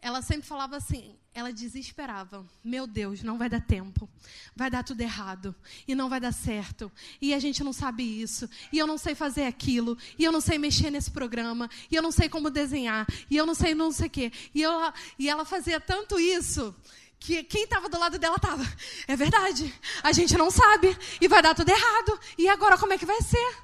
ela 0.00 0.22
sempre 0.22 0.46
falava 0.46 0.76
assim: 0.76 1.16
ela 1.34 1.52
desesperava. 1.52 2.46
Meu 2.64 2.86
Deus, 2.86 3.22
não 3.22 3.36
vai 3.36 3.48
dar 3.48 3.60
tempo. 3.60 4.08
Vai 4.54 4.70
dar 4.70 4.82
tudo 4.82 5.00
errado. 5.00 5.54
E 5.86 5.94
não 5.94 6.08
vai 6.08 6.20
dar 6.20 6.32
certo. 6.32 6.90
E 7.20 7.34
a 7.34 7.38
gente 7.38 7.62
não 7.62 7.72
sabe 7.72 8.02
isso. 8.02 8.48
E 8.72 8.78
eu 8.78 8.86
não 8.86 8.96
sei 8.96 9.14
fazer 9.14 9.44
aquilo. 9.44 9.98
E 10.18 10.24
eu 10.24 10.32
não 10.32 10.40
sei 10.40 10.58
mexer 10.58 10.90
nesse 10.90 11.10
programa. 11.10 11.68
E 11.90 11.94
eu 11.94 12.02
não 12.02 12.10
sei 12.10 12.28
como 12.28 12.50
desenhar. 12.50 13.06
E 13.30 13.36
eu 13.36 13.44
não 13.44 13.54
sei 13.54 13.74
não 13.74 13.92
sei 13.92 14.06
o 14.06 14.10
quê. 14.10 14.32
E, 14.54 14.62
e 15.18 15.28
ela 15.28 15.44
fazia 15.44 15.78
tanto 15.78 16.18
isso 16.18 16.74
que 17.18 17.42
quem 17.44 17.64
estava 17.64 17.88
do 17.88 17.98
lado 17.98 18.18
dela 18.18 18.36
estava. 18.36 18.64
É 19.06 19.16
verdade. 19.16 19.74
A 20.02 20.12
gente 20.12 20.36
não 20.38 20.50
sabe. 20.50 20.96
E 21.20 21.28
vai 21.28 21.42
dar 21.42 21.54
tudo 21.54 21.68
errado. 21.68 22.18
E 22.38 22.48
agora 22.48 22.78
como 22.78 22.92
é 22.92 22.98
que 22.98 23.06
vai 23.06 23.20
ser? 23.20 23.56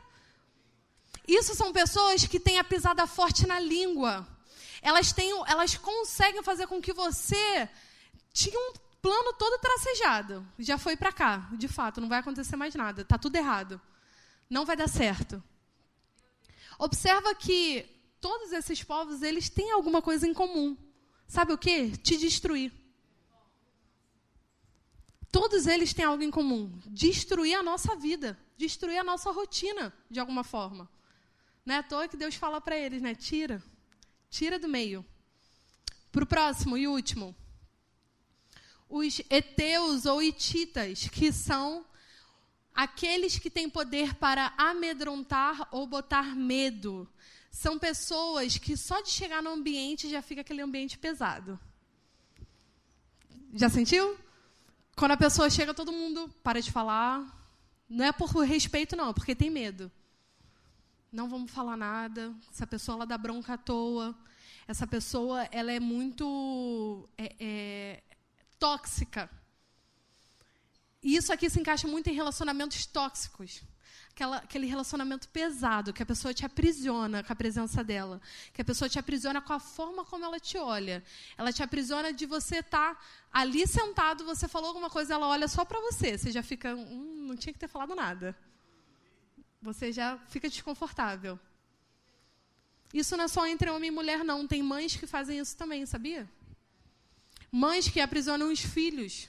Isso 1.26 1.54
são 1.54 1.72
pessoas 1.72 2.26
que 2.26 2.40
têm 2.40 2.58
a 2.58 2.64
pisada 2.64 3.06
forte 3.06 3.46
na 3.46 3.58
língua 3.60 4.26
elas, 4.82 5.12
têm, 5.12 5.30
elas 5.46 5.76
conseguem 5.76 6.42
fazer 6.42 6.66
com 6.66 6.82
que 6.82 6.92
você 6.92 7.68
tinha 8.32 8.58
um 8.58 8.72
plano 9.00 9.32
todo 9.34 9.60
tracejado. 9.60 10.46
Já 10.58 10.76
foi 10.76 10.96
para 10.96 11.12
cá, 11.12 11.48
de 11.52 11.68
fato, 11.68 12.00
não 12.00 12.08
vai 12.08 12.18
acontecer 12.18 12.56
mais 12.56 12.74
nada. 12.74 13.02
Está 13.02 13.16
tudo 13.16 13.36
errado. 13.36 13.80
Não 14.50 14.66
vai 14.66 14.76
dar 14.76 14.88
certo. 14.88 15.42
Observa 16.78 17.32
que 17.34 17.88
todos 18.20 18.52
esses 18.52 18.82
povos, 18.82 19.22
eles 19.22 19.48
têm 19.48 19.70
alguma 19.70 20.02
coisa 20.02 20.26
em 20.26 20.34
comum. 20.34 20.76
Sabe 21.28 21.52
o 21.52 21.58
que? 21.58 21.96
Te 21.98 22.16
destruir. 22.16 22.72
Todos 25.30 25.66
eles 25.66 25.94
têm 25.94 26.04
algo 26.04 26.22
em 26.22 26.30
comum: 26.30 26.78
destruir 26.86 27.54
a 27.54 27.62
nossa 27.62 27.96
vida, 27.96 28.38
destruir 28.58 28.98
a 28.98 29.04
nossa 29.04 29.30
rotina, 29.30 29.92
de 30.10 30.20
alguma 30.20 30.44
forma. 30.44 30.90
Não 31.64 31.76
é 31.76 31.78
à 31.78 31.82
toa 31.82 32.08
que 32.08 32.16
Deus 32.16 32.34
fala 32.34 32.60
para 32.60 32.76
eles, 32.76 33.00
né? 33.00 33.14
Tira, 33.14 33.62
Tira 34.32 34.58
do 34.58 34.66
meio. 34.66 35.04
Para 36.10 36.24
o 36.24 36.26
próximo 36.26 36.78
e 36.78 36.88
último. 36.88 37.36
Os 38.88 39.20
eteus 39.28 40.06
ou 40.06 40.22
ititas, 40.22 41.06
que 41.06 41.30
são 41.30 41.84
aqueles 42.74 43.38
que 43.38 43.50
têm 43.50 43.68
poder 43.68 44.14
para 44.14 44.54
amedrontar 44.56 45.68
ou 45.70 45.86
botar 45.86 46.34
medo. 46.34 47.06
São 47.50 47.78
pessoas 47.78 48.56
que 48.56 48.74
só 48.74 49.02
de 49.02 49.10
chegar 49.10 49.42
no 49.42 49.50
ambiente 49.50 50.08
já 50.08 50.22
fica 50.22 50.40
aquele 50.40 50.62
ambiente 50.62 50.96
pesado. 50.96 51.60
Já 53.52 53.68
sentiu? 53.68 54.18
Quando 54.96 55.12
a 55.12 55.16
pessoa 55.18 55.50
chega, 55.50 55.74
todo 55.74 55.92
mundo 55.92 56.34
para 56.42 56.62
de 56.62 56.72
falar. 56.72 57.38
Não 57.86 58.06
é 58.06 58.12
por 58.12 58.30
respeito, 58.30 58.96
não, 58.96 59.12
porque 59.12 59.34
tem 59.34 59.50
medo 59.50 59.92
não 61.12 61.28
vamos 61.28 61.50
falar 61.50 61.76
nada, 61.76 62.34
essa 62.50 62.66
pessoa 62.66 62.96
ela 62.96 63.06
dá 63.06 63.18
bronca 63.18 63.52
à 63.52 63.58
toa, 63.58 64.16
essa 64.66 64.86
pessoa 64.86 65.46
ela 65.52 65.70
é 65.70 65.78
muito 65.78 67.06
é, 67.18 67.36
é, 67.38 68.02
tóxica. 68.58 69.28
E 71.02 71.16
isso 71.16 71.32
aqui 71.32 71.50
se 71.50 71.60
encaixa 71.60 71.86
muito 71.86 72.08
em 72.08 72.14
relacionamentos 72.14 72.86
tóxicos. 72.86 73.62
Aquela, 74.10 74.36
aquele 74.38 74.66
relacionamento 74.66 75.28
pesado, 75.28 75.92
que 75.92 76.02
a 76.02 76.06
pessoa 76.06 76.32
te 76.32 76.46
aprisiona 76.46 77.22
com 77.22 77.32
a 77.32 77.36
presença 77.36 77.82
dela. 77.82 78.20
Que 78.52 78.62
a 78.62 78.64
pessoa 78.64 78.88
te 78.88 78.98
aprisiona 78.98 79.40
com 79.40 79.52
a 79.52 79.58
forma 79.58 80.04
como 80.04 80.24
ela 80.24 80.38
te 80.38 80.56
olha. 80.56 81.02
Ela 81.36 81.52
te 81.52 81.62
aprisiona 81.62 82.12
de 82.12 82.24
você 82.24 82.58
estar 82.58 82.94
tá 82.94 83.00
ali 83.32 83.66
sentado, 83.66 84.24
você 84.24 84.46
falou 84.46 84.68
alguma 84.68 84.88
coisa, 84.88 85.14
ela 85.14 85.26
olha 85.26 85.48
só 85.48 85.64
para 85.64 85.80
você. 85.80 86.16
Você 86.16 86.30
já 86.30 86.42
fica, 86.42 86.74
hum, 86.74 87.26
não 87.26 87.36
tinha 87.36 87.52
que 87.52 87.58
ter 87.58 87.68
falado 87.68 87.94
nada 87.94 88.36
você 89.62 89.92
já 89.92 90.18
fica 90.28 90.48
desconfortável. 90.48 91.38
Isso 92.92 93.16
não 93.16 93.24
é 93.24 93.28
só 93.28 93.46
entre 93.46 93.70
homem 93.70 93.88
e 93.88 93.90
mulher, 93.90 94.24
não. 94.24 94.46
Tem 94.46 94.62
mães 94.62 94.96
que 94.96 95.06
fazem 95.06 95.38
isso 95.38 95.56
também, 95.56 95.86
sabia? 95.86 96.28
Mães 97.50 97.88
que 97.88 98.00
aprisionam 98.00 98.50
os 98.52 98.60
filhos. 98.60 99.28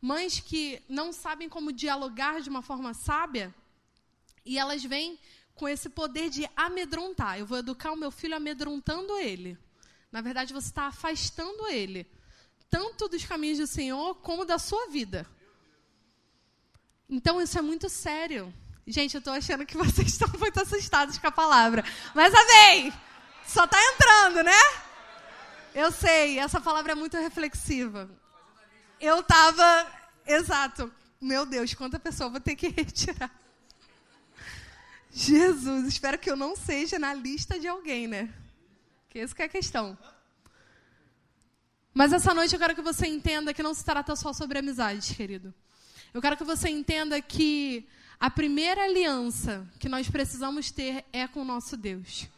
Mães 0.00 0.38
que 0.38 0.82
não 0.88 1.12
sabem 1.12 1.48
como 1.48 1.72
dialogar 1.72 2.40
de 2.40 2.48
uma 2.48 2.62
forma 2.62 2.94
sábia. 2.94 3.54
E 4.44 4.56
elas 4.56 4.84
vêm 4.84 5.18
com 5.54 5.68
esse 5.68 5.88
poder 5.88 6.30
de 6.30 6.48
amedrontar. 6.56 7.38
Eu 7.38 7.46
vou 7.46 7.58
educar 7.58 7.92
o 7.92 7.96
meu 7.96 8.10
filho 8.10 8.36
amedrontando 8.36 9.18
ele. 9.18 9.58
Na 10.12 10.20
verdade, 10.20 10.54
você 10.54 10.68
está 10.68 10.84
afastando 10.86 11.66
ele. 11.66 12.06
Tanto 12.70 13.08
dos 13.08 13.24
caminhos 13.24 13.58
do 13.58 13.66
Senhor, 13.66 14.14
como 14.16 14.44
da 14.44 14.58
sua 14.58 14.88
vida. 14.88 15.26
Então, 17.08 17.42
isso 17.42 17.58
é 17.58 17.62
muito 17.62 17.88
sério. 17.88 18.52
Gente, 18.88 19.14
eu 19.14 19.18
estou 19.18 19.32
achando 19.32 19.66
que 19.66 19.76
vocês 19.76 20.06
estão 20.14 20.28
muito 20.38 20.60
assustados 20.60 21.18
com 21.18 21.26
a 21.26 21.32
palavra. 21.32 21.84
Mas 22.14 22.32
amém! 22.32 22.92
Só 23.44 23.64
está 23.64 23.78
entrando, 23.82 24.44
né? 24.44 24.60
Eu 25.74 25.90
sei, 25.90 26.38
essa 26.38 26.60
palavra 26.60 26.92
é 26.92 26.94
muito 26.94 27.16
reflexiva. 27.16 28.08
Eu 29.00 29.20
estava. 29.20 29.86
Exato. 30.24 30.92
Meu 31.20 31.44
Deus, 31.44 31.74
quanta 31.74 31.98
pessoa 31.98 32.30
vou 32.30 32.38
ter 32.38 32.54
que 32.54 32.68
retirar. 32.70 33.30
Jesus, 35.10 35.88
espero 35.88 36.18
que 36.18 36.30
eu 36.30 36.36
não 36.36 36.54
seja 36.54 36.96
na 36.96 37.12
lista 37.12 37.58
de 37.58 37.66
alguém, 37.66 38.06
né? 38.06 38.32
Que 39.10 39.18
essa 39.18 39.34
que 39.34 39.42
é 39.42 39.46
a 39.46 39.48
questão. 39.48 39.98
Mas 41.92 42.12
essa 42.12 42.32
noite 42.32 42.54
eu 42.54 42.58
quero 42.58 42.74
que 42.74 42.82
você 42.82 43.06
entenda 43.06 43.52
que 43.52 43.62
não 43.64 43.74
se 43.74 43.84
trata 43.84 44.14
só 44.14 44.32
sobre 44.32 44.60
amizades, 44.60 45.16
querido. 45.16 45.52
Eu 46.14 46.22
quero 46.22 46.36
que 46.36 46.44
você 46.44 46.68
entenda 46.68 47.20
que 47.20 47.88
a 48.18 48.30
primeira 48.30 48.84
aliança 48.84 49.68
que 49.78 49.88
nós 49.88 50.08
precisamos 50.08 50.70
ter 50.70 51.04
é 51.12 51.28
com 51.28 51.42
o 51.42 51.44
nosso 51.44 51.76
Deus. 51.76 52.28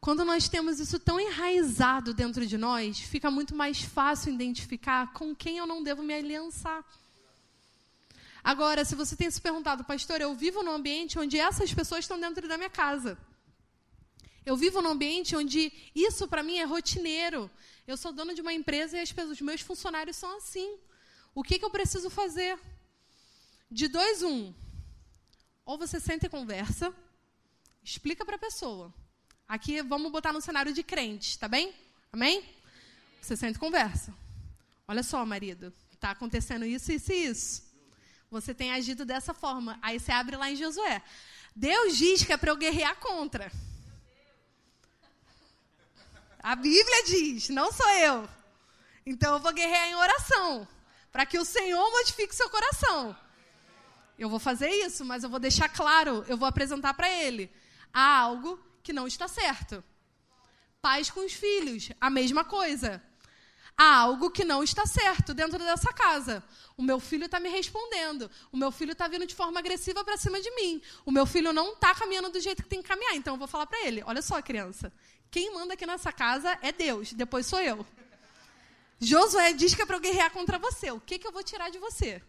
Quando 0.00 0.24
nós 0.24 0.48
temos 0.48 0.78
isso 0.78 0.98
tão 0.98 1.18
enraizado 1.18 2.14
dentro 2.14 2.46
de 2.46 2.56
nós, 2.56 3.00
fica 3.00 3.30
muito 3.30 3.54
mais 3.54 3.80
fácil 3.80 4.32
identificar 4.32 5.12
com 5.12 5.34
quem 5.34 5.58
eu 5.58 5.66
não 5.66 5.82
devo 5.82 6.02
me 6.02 6.14
aliançar. 6.14 6.84
Agora, 8.44 8.84
se 8.84 8.94
você 8.94 9.16
tem 9.16 9.30
se 9.30 9.40
perguntado, 9.40 9.84
pastor, 9.84 10.20
eu 10.20 10.34
vivo 10.34 10.62
num 10.62 10.72
ambiente 10.72 11.18
onde 11.18 11.38
essas 11.38 11.74
pessoas 11.74 12.04
estão 12.04 12.20
dentro 12.20 12.46
da 12.46 12.56
minha 12.56 12.70
casa. 12.70 13.18
Eu 14.46 14.56
vivo 14.56 14.80
num 14.80 14.90
ambiente 14.90 15.34
onde 15.34 15.72
isso 15.94 16.28
para 16.28 16.42
mim 16.42 16.58
é 16.58 16.64
rotineiro. 16.64 17.50
Eu 17.86 17.96
sou 17.96 18.12
dono 18.12 18.34
de 18.34 18.40
uma 18.40 18.52
empresa 18.52 18.96
e 18.96 19.00
as 19.00 19.12
os 19.30 19.40
meus 19.40 19.60
funcionários 19.60 20.16
são 20.16 20.36
assim. 20.36 20.78
O 21.34 21.42
que, 21.42 21.58
que 21.58 21.64
eu 21.64 21.70
preciso 21.70 22.08
fazer? 22.08 22.58
De 23.70 23.88
dois, 23.88 24.22
um. 24.22 24.54
Ou 25.64 25.76
você 25.76 26.00
senta 26.00 26.26
e 26.26 26.28
conversa, 26.30 26.94
explica 27.82 28.24
para 28.24 28.36
a 28.36 28.38
pessoa. 28.38 28.92
Aqui 29.46 29.82
vamos 29.82 30.10
botar 30.10 30.32
no 30.32 30.40
cenário 30.40 30.72
de 30.72 30.82
crentes, 30.82 31.36
tá 31.36 31.46
bem? 31.46 31.74
Amém? 32.12 32.44
Você 33.20 33.36
senta 33.36 33.58
e 33.58 33.60
conversa. 33.60 34.14
Olha 34.86 35.02
só, 35.02 35.24
marido, 35.26 35.72
está 35.92 36.12
acontecendo 36.12 36.64
isso, 36.64 36.90
isso 36.90 37.12
e 37.12 37.26
isso. 37.26 37.68
Você 38.30 38.54
tem 38.54 38.72
agido 38.72 39.04
dessa 39.04 39.34
forma. 39.34 39.78
Aí 39.82 40.00
você 40.00 40.12
abre 40.12 40.36
lá 40.36 40.50
em 40.50 40.56
Josué. 40.56 41.02
Deus 41.54 41.96
diz 41.96 42.24
que 42.24 42.32
é 42.32 42.36
para 42.36 42.50
eu 42.50 42.56
guerrear 42.56 42.96
contra. 42.96 43.52
A 46.42 46.54
Bíblia 46.54 47.04
diz, 47.04 47.48
não 47.50 47.70
sou 47.72 47.88
eu. 47.90 48.28
Então 49.04 49.34
eu 49.34 49.40
vou 49.40 49.52
guerrear 49.52 49.88
em 49.88 49.94
oração, 49.94 50.68
para 51.10 51.26
que 51.26 51.38
o 51.38 51.44
Senhor 51.44 51.90
modifique 51.90 52.34
seu 52.34 52.48
coração. 52.48 53.16
Eu 54.18 54.28
vou 54.28 54.38
fazer 54.38 54.68
isso, 54.68 55.04
mas 55.04 55.22
eu 55.22 55.30
vou 55.30 55.38
deixar 55.38 55.68
claro, 55.68 56.24
eu 56.26 56.36
vou 56.36 56.48
apresentar 56.48 56.94
para 56.94 57.08
ele. 57.08 57.50
Há 57.92 58.18
algo 58.18 58.58
que 58.82 58.92
não 58.92 59.06
está 59.06 59.28
certo. 59.28 59.82
Pais 60.82 61.10
com 61.10 61.24
os 61.24 61.32
filhos, 61.32 61.90
a 62.00 62.10
mesma 62.10 62.44
coisa 62.44 63.02
há 63.78 63.96
algo 63.96 64.28
que 64.28 64.44
não 64.44 64.64
está 64.64 64.84
certo 64.84 65.32
dentro 65.32 65.58
dessa 65.58 65.92
casa. 65.92 66.42
O 66.76 66.82
meu 66.82 66.98
filho 66.98 67.26
está 67.26 67.38
me 67.38 67.48
respondendo. 67.48 68.28
O 68.50 68.56
meu 68.56 68.72
filho 68.72 68.90
está 68.90 69.06
vindo 69.06 69.24
de 69.24 69.36
forma 69.36 69.60
agressiva 69.60 70.04
para 70.04 70.16
cima 70.16 70.40
de 70.40 70.50
mim. 70.56 70.82
O 71.06 71.12
meu 71.12 71.24
filho 71.24 71.52
não 71.52 71.74
está 71.74 71.94
caminhando 71.94 72.30
do 72.30 72.40
jeito 72.40 72.64
que 72.64 72.68
tem 72.68 72.82
que 72.82 72.88
caminhar. 72.88 73.14
Então 73.14 73.34
eu 73.34 73.38
vou 73.38 73.46
falar 73.46 73.66
para 73.66 73.86
ele: 73.86 74.02
olha 74.04 74.20
só, 74.20 74.42
criança. 74.42 74.92
Quem 75.30 75.54
manda 75.54 75.74
aqui 75.74 75.86
nessa 75.86 76.10
casa 76.10 76.58
é 76.60 76.72
Deus, 76.72 77.12
depois 77.12 77.46
sou 77.46 77.60
eu. 77.60 77.86
Josué 78.98 79.52
diz 79.52 79.74
que 79.74 79.82
é 79.82 79.86
para 79.86 79.96
eu 79.96 80.00
guerrear 80.00 80.32
contra 80.32 80.58
você. 80.58 80.90
O 80.90 80.98
que, 80.98 81.18
que 81.18 81.26
eu 81.26 81.30
vou 81.30 81.44
tirar 81.44 81.70
de 81.70 81.78
você? 81.78 82.20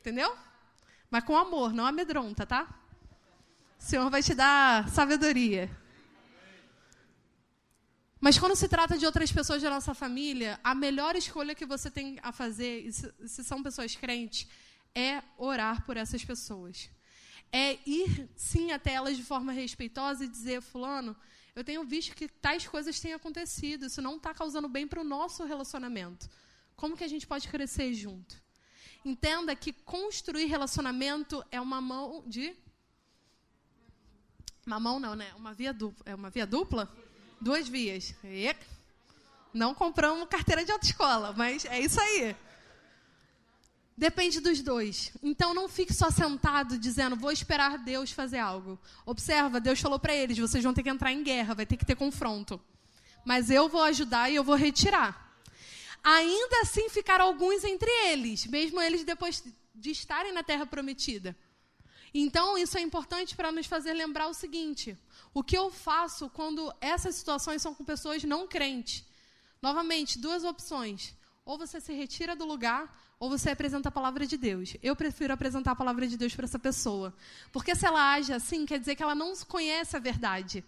Entendeu? 0.00 0.34
Mas 1.12 1.24
com 1.24 1.36
amor, 1.36 1.74
não 1.74 1.84
amedronta, 1.84 2.46
tá? 2.46 2.66
O 3.78 3.82
Senhor 3.82 4.08
vai 4.08 4.22
te 4.22 4.34
dar 4.34 4.88
sabedoria. 4.88 5.70
Mas 8.18 8.38
quando 8.38 8.56
se 8.56 8.66
trata 8.66 8.96
de 8.96 9.04
outras 9.04 9.30
pessoas 9.30 9.60
da 9.60 9.68
nossa 9.68 9.92
família, 9.92 10.58
a 10.64 10.74
melhor 10.74 11.14
escolha 11.14 11.54
que 11.54 11.66
você 11.66 11.90
tem 11.90 12.18
a 12.22 12.32
fazer, 12.32 12.90
se, 12.90 13.44
são 13.44 13.62
pessoas 13.62 13.94
crentes, 13.94 14.48
é 14.94 15.22
orar 15.36 15.84
por 15.84 15.98
essas 15.98 16.24
pessoas. 16.24 16.88
É 17.52 17.78
ir, 17.84 18.30
sim, 18.34 18.72
até 18.72 18.94
elas 18.94 19.14
de 19.14 19.22
forma 19.22 19.52
respeitosa 19.52 20.24
e 20.24 20.28
dizer: 20.28 20.62
Fulano, 20.62 21.14
eu 21.54 21.62
tenho 21.62 21.84
visto 21.84 22.16
que 22.16 22.26
tais 22.26 22.66
coisas 22.66 22.98
têm 22.98 23.12
acontecido, 23.12 23.84
isso 23.84 24.00
não 24.00 24.16
está 24.16 24.32
causando 24.32 24.66
bem 24.66 24.88
para 24.88 25.02
o 25.02 25.04
nosso 25.04 25.44
relacionamento. 25.44 26.26
Como 26.74 26.96
que 26.96 27.04
a 27.04 27.08
gente 27.08 27.26
pode 27.26 27.48
crescer 27.48 27.92
junto? 27.92 28.40
Entenda 29.04 29.54
que 29.56 29.72
construir 29.72 30.46
relacionamento 30.46 31.44
é 31.50 31.60
uma 31.60 31.80
mão 31.80 32.22
de. 32.26 32.54
Uma 34.66 34.78
mão 34.78 35.00
não, 35.00 35.14
né? 35.14 35.32
Uma 35.36 35.52
via 35.52 35.72
dupla. 35.72 36.02
É 36.06 36.14
uma 36.14 36.30
via 36.30 36.46
dupla? 36.46 36.88
Duas 37.40 37.68
vias. 37.68 38.14
E 38.22 38.54
não 39.52 39.74
compramos 39.74 40.28
carteira 40.28 40.64
de 40.64 40.72
autoescola, 40.72 41.34
mas 41.36 41.64
é 41.64 41.80
isso 41.80 42.00
aí. 42.00 42.34
Depende 43.96 44.40
dos 44.40 44.62
dois. 44.62 45.12
Então 45.22 45.52
não 45.52 45.68
fique 45.68 45.92
só 45.92 46.10
sentado 46.10 46.78
dizendo, 46.78 47.14
vou 47.14 47.30
esperar 47.30 47.78
Deus 47.78 48.10
fazer 48.10 48.38
algo. 48.38 48.78
Observa, 49.04 49.60
Deus 49.60 49.80
falou 49.80 49.98
para 49.98 50.14
eles, 50.14 50.38
vocês 50.38 50.64
vão 50.64 50.72
ter 50.72 50.82
que 50.82 50.88
entrar 50.88 51.12
em 51.12 51.22
guerra, 51.22 51.54
vai 51.54 51.66
ter 51.66 51.76
que 51.76 51.84
ter 51.84 51.94
confronto. 51.94 52.60
Mas 53.24 53.50
eu 53.50 53.68
vou 53.68 53.82
ajudar 53.82 54.30
e 54.30 54.36
eu 54.36 54.42
vou 54.42 54.56
retirar. 54.56 55.31
Ainda 56.02 56.60
assim 56.62 56.88
ficaram 56.88 57.24
alguns 57.26 57.62
entre 57.64 57.90
eles, 58.08 58.46
mesmo 58.46 58.80
eles 58.80 59.04
depois 59.04 59.42
de 59.74 59.90
estarem 59.90 60.32
na 60.32 60.42
terra 60.42 60.66
prometida. 60.66 61.36
Então, 62.14 62.58
isso 62.58 62.76
é 62.76 62.80
importante 62.80 63.34
para 63.34 63.52
nos 63.52 63.66
fazer 63.66 63.92
lembrar 63.94 64.28
o 64.28 64.34
seguinte: 64.34 64.98
o 65.32 65.42
que 65.42 65.56
eu 65.56 65.70
faço 65.70 66.28
quando 66.30 66.72
essas 66.80 67.14
situações 67.14 67.62
são 67.62 67.74
com 67.74 67.84
pessoas 67.84 68.22
não 68.24 68.46
crentes? 68.46 69.04
Novamente, 69.62 70.18
duas 70.18 70.44
opções. 70.44 71.14
Ou 71.44 71.56
você 71.56 71.80
se 71.80 71.92
retira 71.92 72.36
do 72.36 72.44
lugar, 72.44 72.94
ou 73.18 73.30
você 73.30 73.50
apresenta 73.50 73.88
a 73.88 73.92
palavra 73.92 74.26
de 74.26 74.36
Deus. 74.36 74.76
Eu 74.82 74.94
prefiro 74.94 75.32
apresentar 75.32 75.72
a 75.72 75.76
palavra 75.76 76.06
de 76.06 76.16
Deus 76.16 76.34
para 76.34 76.44
essa 76.44 76.58
pessoa. 76.58 77.14
Porque 77.52 77.74
se 77.74 77.86
ela 77.86 78.12
age 78.12 78.32
assim, 78.32 78.66
quer 78.66 78.78
dizer 78.78 78.96
que 78.96 79.02
ela 79.02 79.14
não 79.14 79.32
conhece 79.46 79.96
a 79.96 80.00
verdade. 80.00 80.64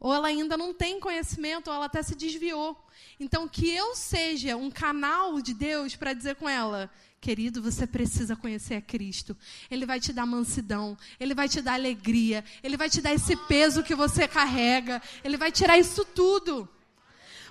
Ou 0.00 0.14
ela 0.14 0.28
ainda 0.28 0.56
não 0.56 0.72
tem 0.72 1.00
conhecimento, 1.00 1.68
ou 1.68 1.74
ela 1.74 1.86
até 1.86 2.02
se 2.02 2.14
desviou. 2.14 2.76
Então, 3.18 3.48
que 3.48 3.68
eu 3.68 3.94
seja 3.94 4.56
um 4.56 4.70
canal 4.70 5.40
de 5.40 5.52
Deus 5.52 5.96
para 5.96 6.12
dizer 6.12 6.36
com 6.36 6.48
ela: 6.48 6.90
Querido, 7.20 7.60
você 7.60 7.84
precisa 7.84 8.36
conhecer 8.36 8.74
a 8.74 8.80
Cristo. 8.80 9.36
Ele 9.68 9.84
vai 9.84 9.98
te 9.98 10.12
dar 10.12 10.24
mansidão, 10.24 10.96
ele 11.18 11.34
vai 11.34 11.48
te 11.48 11.60
dar 11.60 11.74
alegria, 11.74 12.44
ele 12.62 12.76
vai 12.76 12.88
te 12.88 13.00
dar 13.00 13.12
esse 13.12 13.36
peso 13.48 13.82
que 13.82 13.94
você 13.94 14.28
carrega, 14.28 15.02
ele 15.24 15.36
vai 15.36 15.50
tirar 15.50 15.76
isso 15.76 16.04
tudo. 16.04 16.68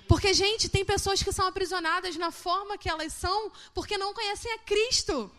Porque, 0.06 0.32
gente, 0.32 0.70
tem 0.70 0.86
pessoas 0.86 1.22
que 1.22 1.30
são 1.30 1.46
aprisionadas 1.46 2.16
na 2.16 2.30
forma 2.30 2.78
que 2.78 2.88
elas 2.88 3.12
são 3.12 3.52
porque 3.74 3.98
não 3.98 4.14
conhecem 4.14 4.50
a 4.54 4.58
Cristo. 4.60 5.30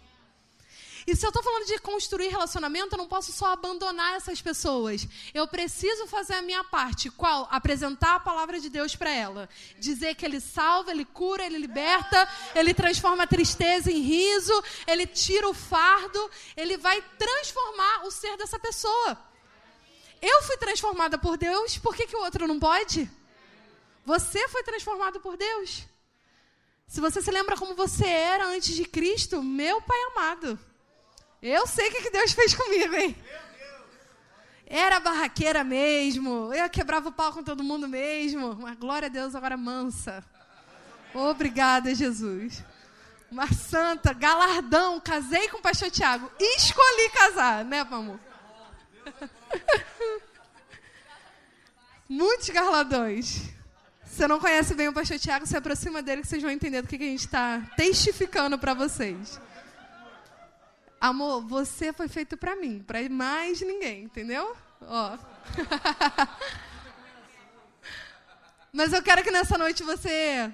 E 1.08 1.16
se 1.16 1.26
eu 1.26 1.30
estou 1.30 1.44
falando 1.44 1.66
de 1.66 1.78
construir 1.80 2.30
relacionamento, 2.30 2.94
eu 2.94 2.98
não 2.98 3.08
posso 3.08 3.32
só 3.32 3.54
abandonar 3.54 4.16
essas 4.16 4.42
pessoas. 4.42 5.08
Eu 5.34 5.48
preciso 5.48 6.08
fazer 6.08 6.34
a 6.34 6.42
minha 6.42 6.64
parte. 6.64 7.10
Qual? 7.10 7.48
Apresentar 7.52 8.16
a 8.16 8.20
palavra 8.20 8.60
de 8.60 8.70
Deus 8.70 8.96
para 8.96 9.10
ela. 9.10 9.50
Dizer 9.78 10.16
que 10.16 10.26
Ele 10.26 10.40
salva, 10.40 10.92
Ele 10.92 11.06
cura, 11.06 11.46
Ele 11.46 11.58
liberta, 11.58 12.28
Ele 12.54 12.74
transforma 12.74 13.24
a 13.24 13.28
tristeza 13.28 13.92
em 13.92 14.02
riso, 14.02 14.64
Ele 14.86 15.08
tira 15.08 15.48
o 15.48 15.54
fardo, 15.54 16.30
Ele 16.56 16.78
vai 16.78 17.02
transformar 17.18 18.06
o 18.06 18.12
ser 18.12 18.38
dessa 18.38 18.60
pessoa. 18.60 19.18
Eu 20.22 20.44
fui 20.44 20.58
transformada 20.58 21.18
por 21.18 21.38
Deus, 21.38 21.78
por 21.78 21.96
que, 21.96 22.06
que 22.06 22.16
o 22.16 22.22
outro 22.22 22.46
não 22.48 22.60
pode? 22.60 23.10
Você 24.06 24.48
foi 24.50 24.64
transformado 24.64 25.20
por 25.20 25.38
Deus. 25.38 25.86
Se 26.88 27.00
você 27.00 27.22
se 27.22 27.30
lembra 27.30 27.56
como 27.56 27.76
você 27.76 28.06
era 28.06 28.48
antes 28.48 28.76
de 28.76 28.84
Cristo, 28.84 29.44
meu 29.44 29.82
Pai 29.82 29.98
amado. 30.12 30.60
Eu 31.42 31.66
sei 31.66 31.88
o 31.88 31.92
que 31.92 32.10
Deus 32.10 32.34
fez 32.34 32.54
comigo, 32.54 32.96
hein? 32.96 33.16
Era 34.66 35.00
barraqueira 35.00 35.64
mesmo. 35.64 36.54
Eu 36.54 36.70
quebrava 36.70 37.10
o 37.10 37.12
pau 37.12 37.34
com 37.34 37.42
todo 37.42 37.64
mundo 37.64 37.88
mesmo. 37.88 38.56
Mas 38.56 38.78
glória 38.78 39.08
a 39.08 39.10
Deus, 39.10 39.34
agora 39.34 39.58
mansa. 39.58 40.24
Obrigada, 41.14 41.96
Jesus. 41.96 42.64
Uma 43.32 43.52
santa, 43.52 44.14
galardão. 44.14 45.00
Casei 45.00 45.48
com 45.50 45.58
o 45.58 45.62
pastor 45.62 45.90
Tiago. 45.90 46.32
Escolhi 46.40 47.10
casar, 47.10 47.66
né, 47.66 47.80
amor? 47.80 48.20
Muitos 52.08 52.50
galardões. 52.50 53.44
Você 54.06 54.28
não 54.28 54.40
conhece 54.40 54.74
bem 54.76 54.88
o 54.88 54.94
pastor 54.94 55.18
Tiago, 55.18 55.46
se 55.46 55.56
aproxima 55.56 56.02
dele 56.02 56.22
que 56.22 56.28
vocês 56.28 56.42
vão 56.42 56.52
entender 56.52 56.82
do 56.82 56.88
que 56.88 56.96
a 56.96 57.00
gente 57.00 57.26
está 57.26 57.62
testificando 57.78 58.58
para 58.60 58.74
vocês. 58.74 59.40
Amor, 61.02 61.48
você 61.48 61.94
foi 61.94 62.10
feito 62.10 62.36
para 62.36 62.58
mim, 62.58 62.84
para 62.84 63.08
mais 63.10 63.62
ninguém, 63.62 64.04
entendeu? 64.04 64.54
Ó. 64.82 65.18
Mas 68.74 68.92
eu 68.92 69.02
quero 69.02 69.24
que 69.24 69.32
nessa 69.32 69.58
noite 69.58 69.82
você 69.82 70.54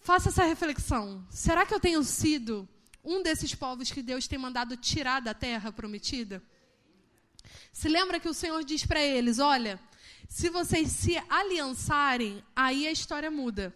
faça 0.00 0.28
essa 0.28 0.44
reflexão. 0.44 1.26
Será 1.30 1.64
que 1.64 1.72
eu 1.72 1.80
tenho 1.80 2.04
sido 2.04 2.68
um 3.02 3.22
desses 3.22 3.54
povos 3.54 3.90
que 3.90 4.02
Deus 4.02 4.28
tem 4.28 4.38
mandado 4.38 4.76
tirar 4.76 5.20
da 5.20 5.32
terra 5.32 5.72
prometida? 5.72 6.42
Se 7.72 7.88
lembra 7.88 8.20
que 8.20 8.28
o 8.28 8.34
Senhor 8.34 8.62
diz 8.62 8.84
para 8.84 9.00
eles: 9.00 9.38
olha, 9.38 9.80
se 10.28 10.50
vocês 10.50 10.92
se 10.92 11.16
aliançarem, 11.30 12.44
aí 12.54 12.86
a 12.86 12.92
história 12.92 13.30
muda. 13.30 13.74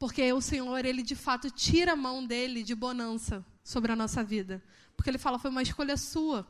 Porque 0.00 0.32
o 0.32 0.40
Senhor, 0.40 0.84
ele 0.84 1.00
de 1.00 1.14
fato 1.14 1.48
tira 1.48 1.92
a 1.92 1.96
mão 1.96 2.26
dele 2.26 2.64
de 2.64 2.74
bonança 2.74 3.46
sobre 3.62 3.92
a 3.92 3.96
nossa 3.96 4.22
vida. 4.22 4.62
Porque 4.96 5.10
ele 5.10 5.18
fala, 5.18 5.38
foi 5.38 5.50
uma 5.50 5.62
escolha 5.62 5.96
sua. 5.96 6.46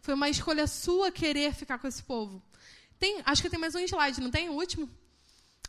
Foi 0.00 0.14
uma 0.14 0.28
escolha 0.28 0.66
sua 0.66 1.10
querer 1.10 1.54
ficar 1.54 1.78
com 1.78 1.86
esse 1.86 2.02
povo. 2.02 2.42
Tem, 2.98 3.20
acho 3.24 3.42
que 3.42 3.50
tem 3.50 3.58
mais 3.58 3.74
um 3.74 3.80
slide, 3.80 4.20
não 4.20 4.30
tem? 4.30 4.48
O 4.48 4.54
último? 4.54 4.88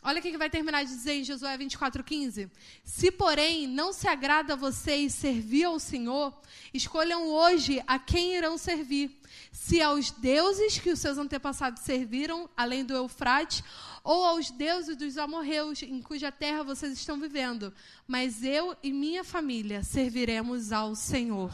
Olha 0.04 0.18
o 0.18 0.22
que 0.22 0.36
vai 0.36 0.50
terminar 0.50 0.84
de 0.84 0.90
dizer 0.90 1.12
em 1.12 1.22
Josué 1.22 1.56
24,15. 1.56 2.50
Se, 2.82 3.12
porém, 3.12 3.68
não 3.68 3.92
se 3.92 4.08
agrada 4.08 4.54
a 4.54 4.56
vocês 4.56 5.14
servir 5.14 5.64
ao 5.64 5.78
Senhor, 5.78 6.36
escolham 6.74 7.28
hoje 7.28 7.80
a 7.86 8.00
quem 8.00 8.34
irão 8.34 8.58
servir. 8.58 9.16
Se 9.52 9.80
aos 9.80 10.10
deuses 10.10 10.76
que 10.76 10.90
os 10.90 10.98
seus 10.98 11.18
antepassados 11.18 11.82
serviram, 11.82 12.50
além 12.56 12.84
do 12.84 12.94
Eufrate, 12.94 13.62
ou 14.04 14.24
aos 14.24 14.50
deuses 14.50 14.96
dos 14.96 15.16
amorreus, 15.16 15.82
em 15.82 16.02
cuja 16.02 16.32
terra 16.32 16.62
vocês 16.62 16.92
estão 16.92 17.20
vivendo. 17.20 17.72
Mas 18.06 18.42
eu 18.44 18.76
e 18.82 18.92
minha 18.92 19.22
família 19.22 19.82
serviremos 19.82 20.72
ao 20.72 20.94
Senhor. 20.94 21.50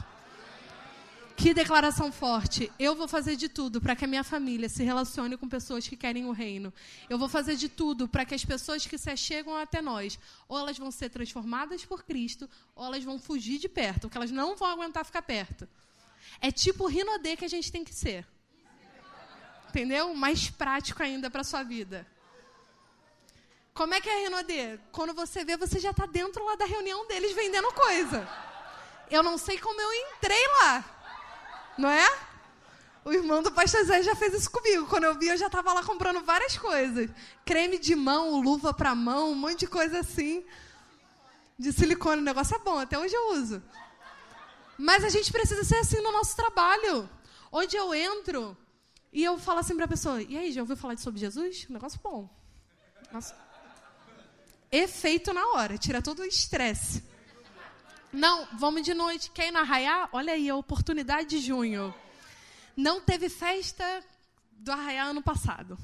Que 1.38 1.54
declaração 1.54 2.10
forte. 2.10 2.68
Eu 2.80 2.96
vou 2.96 3.06
fazer 3.06 3.36
de 3.36 3.48
tudo 3.48 3.80
para 3.80 3.94
que 3.94 4.04
a 4.04 4.08
minha 4.08 4.24
família 4.24 4.68
se 4.68 4.82
relacione 4.82 5.36
com 5.36 5.48
pessoas 5.48 5.86
que 5.86 5.96
querem 5.96 6.24
o 6.26 6.32
reino. 6.32 6.74
Eu 7.08 7.16
vou 7.16 7.28
fazer 7.28 7.54
de 7.54 7.68
tudo 7.68 8.08
para 8.08 8.24
que 8.24 8.34
as 8.34 8.44
pessoas 8.44 8.84
que 8.84 8.98
se 8.98 9.16
chegam 9.16 9.56
até 9.56 9.80
nós, 9.80 10.18
ou 10.48 10.58
elas 10.58 10.76
vão 10.76 10.90
ser 10.90 11.10
transformadas 11.10 11.84
por 11.84 12.02
Cristo, 12.02 12.50
ou 12.74 12.86
elas 12.86 13.04
vão 13.04 13.20
fugir 13.20 13.60
de 13.60 13.68
perto, 13.68 14.00
porque 14.02 14.18
elas 14.18 14.32
não 14.32 14.56
vão 14.56 14.68
aguentar 14.68 15.04
ficar 15.04 15.22
perto. 15.22 15.68
É 16.40 16.50
tipo 16.50 16.82
o 16.84 16.88
Rinodê 16.88 17.36
que 17.36 17.44
a 17.44 17.48
gente 17.48 17.70
tem 17.70 17.84
que 17.84 17.94
ser. 17.94 18.26
Entendeu? 19.68 20.12
Mais 20.14 20.50
prático 20.50 21.04
ainda 21.04 21.30
para 21.30 21.44
sua 21.44 21.62
vida. 21.62 22.04
Como 23.78 23.94
é 23.94 24.00
que 24.00 24.10
é 24.10 24.24
Rinodê? 24.24 24.76
Quando 24.90 25.14
você 25.14 25.44
vê, 25.44 25.56
você 25.56 25.78
já 25.78 25.92
está 25.92 26.04
dentro 26.04 26.44
lá 26.44 26.56
da 26.56 26.64
reunião 26.64 27.06
deles 27.06 27.32
vendendo 27.32 27.72
coisa. 27.72 28.28
Eu 29.08 29.22
não 29.22 29.38
sei 29.38 29.56
como 29.56 29.80
eu 29.80 29.94
entrei 29.94 30.44
lá. 30.60 30.84
Não 31.78 31.88
é? 31.88 32.18
O 33.04 33.12
irmão 33.12 33.40
do 33.40 33.52
pastor 33.52 33.84
Zé 33.84 34.02
já 34.02 34.16
fez 34.16 34.34
isso 34.34 34.50
comigo. 34.50 34.88
Quando 34.88 35.04
eu 35.04 35.16
vi, 35.16 35.28
eu 35.28 35.36
já 35.36 35.46
estava 35.46 35.72
lá 35.72 35.84
comprando 35.84 36.20
várias 36.24 36.58
coisas. 36.58 37.08
Creme 37.44 37.78
de 37.78 37.94
mão, 37.94 38.40
luva 38.40 38.74
para 38.74 38.96
mão, 38.96 39.30
um 39.30 39.36
monte 39.36 39.60
de 39.60 39.68
coisa 39.68 40.00
assim. 40.00 40.44
De 41.56 41.72
silicone, 41.72 42.20
o 42.20 42.24
negócio 42.24 42.56
é 42.56 42.58
bom, 42.58 42.80
até 42.80 42.98
hoje 42.98 43.14
eu 43.14 43.34
uso. 43.34 43.62
Mas 44.76 45.04
a 45.04 45.08
gente 45.08 45.30
precisa 45.30 45.62
ser 45.62 45.76
assim 45.76 46.00
no 46.00 46.10
nosso 46.10 46.34
trabalho. 46.34 47.08
Onde 47.52 47.76
eu 47.76 47.94
entro 47.94 48.56
e 49.12 49.22
eu 49.22 49.38
falo 49.38 49.60
assim 49.60 49.76
para 49.76 49.84
a 49.84 49.88
pessoa: 49.88 50.20
e 50.20 50.36
aí, 50.36 50.50
já 50.50 50.62
ouviu 50.62 50.76
falar 50.76 50.98
sobre 50.98 51.20
Jesus? 51.20 51.64
Um 51.70 51.74
negócio 51.74 52.00
bom. 52.02 52.28
Nossa. 53.12 53.47
Efeito 54.70 55.32
na 55.32 55.46
hora, 55.52 55.78
tira 55.78 56.02
todo 56.02 56.20
o 56.20 56.26
estresse. 56.26 57.02
Não, 58.12 58.46
vamos 58.58 58.82
de 58.82 58.94
noite. 58.94 59.30
Quer 59.30 59.48
ir 59.48 59.50
no 59.50 59.58
Arraiá? 59.58 60.08
Olha 60.12 60.32
aí, 60.32 60.48
a 60.48 60.56
oportunidade 60.56 61.28
de 61.28 61.40
junho. 61.40 61.94
Não 62.76 63.00
teve 63.00 63.28
festa 63.28 64.04
do 64.52 64.72
Arraiá 64.72 65.04
ano 65.04 65.22
passado. 65.22 65.78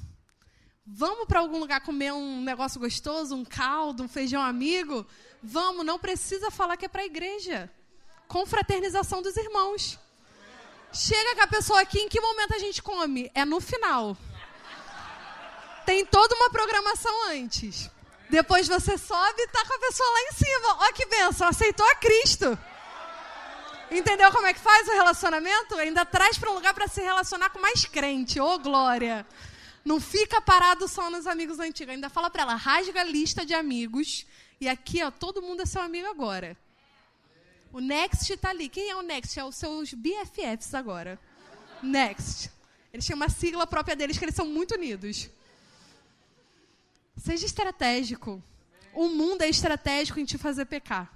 Vamos 0.86 1.26
para 1.26 1.40
algum 1.40 1.58
lugar 1.58 1.80
comer 1.80 2.12
um 2.12 2.42
negócio 2.42 2.78
gostoso, 2.78 3.34
um 3.34 3.44
caldo, 3.44 4.02
um 4.02 4.08
feijão 4.08 4.42
amigo? 4.42 5.06
Vamos, 5.42 5.84
não 5.84 5.98
precisa 5.98 6.50
falar 6.50 6.76
que 6.76 6.84
é 6.84 6.88
para 6.88 7.02
a 7.02 7.06
igreja. 7.06 7.70
Confraternização 8.28 9.22
dos 9.22 9.36
irmãos. 9.36 9.98
Chega 10.92 11.36
com 11.36 11.42
a 11.42 11.46
pessoa 11.46 11.80
aqui, 11.80 11.98
em 12.00 12.08
que 12.08 12.20
momento 12.20 12.54
a 12.54 12.58
gente 12.58 12.82
come? 12.82 13.30
É 13.34 13.44
no 13.44 13.60
final. 13.60 14.16
Tem 15.86 16.04
toda 16.04 16.34
uma 16.34 16.50
programação 16.50 17.30
antes. 17.30 17.90
Depois 18.28 18.66
você 18.66 18.96
sobe 18.96 19.42
e 19.42 19.48
tá 19.48 19.64
com 19.66 19.74
a 19.74 19.78
pessoa 19.78 20.08
lá 20.10 20.20
em 20.22 20.32
cima. 20.32 20.76
Olha 20.80 20.92
que 20.92 21.06
benção, 21.06 21.48
aceitou 21.48 21.86
a 21.86 21.94
Cristo. 21.96 22.58
Entendeu 23.90 24.32
como 24.32 24.46
é 24.46 24.54
que 24.54 24.60
faz 24.60 24.88
o 24.88 24.92
relacionamento? 24.92 25.76
Ainda 25.76 26.04
traz 26.04 26.38
para 26.38 26.50
um 26.50 26.54
lugar 26.54 26.74
para 26.74 26.88
se 26.88 27.00
relacionar 27.00 27.50
com 27.50 27.60
mais 27.60 27.84
crente. 27.84 28.40
Ô, 28.40 28.54
oh, 28.54 28.58
glória! 28.58 29.26
Não 29.84 30.00
fica 30.00 30.40
parado 30.40 30.88
só 30.88 31.10
nos 31.10 31.26
amigos 31.26 31.58
antigos. 31.58 31.94
Ainda 31.94 32.08
fala 32.08 32.30
para 32.30 32.42
ela, 32.42 32.54
rasga 32.54 33.02
a 33.02 33.04
lista 33.04 33.44
de 33.44 33.54
amigos. 33.54 34.26
E 34.60 34.68
aqui, 34.68 35.02
ó, 35.02 35.10
todo 35.10 35.42
mundo 35.42 35.62
é 35.62 35.66
seu 35.66 35.82
amigo 35.82 36.08
agora. 36.08 36.56
O 37.72 37.80
Next 37.80 38.32
está 38.32 38.50
ali. 38.50 38.68
Quem 38.68 38.88
é 38.88 38.96
o 38.96 39.02
Next? 39.02 39.38
É 39.38 39.44
os 39.44 39.56
seus 39.56 39.92
BFFs 39.92 40.74
agora. 40.74 41.20
Next. 41.82 42.50
Eles 42.92 43.06
têm 43.06 43.14
uma 43.14 43.28
sigla 43.28 43.66
própria 43.66 43.94
deles 43.94 44.16
que 44.16 44.24
eles 44.24 44.34
são 44.34 44.46
muito 44.46 44.74
unidos. 44.74 45.28
Seja 47.24 47.46
estratégico. 47.46 48.42
O 48.92 49.08
mundo 49.08 49.40
é 49.40 49.48
estratégico 49.48 50.20
em 50.20 50.26
te 50.26 50.36
fazer 50.36 50.66
pecar. 50.66 51.10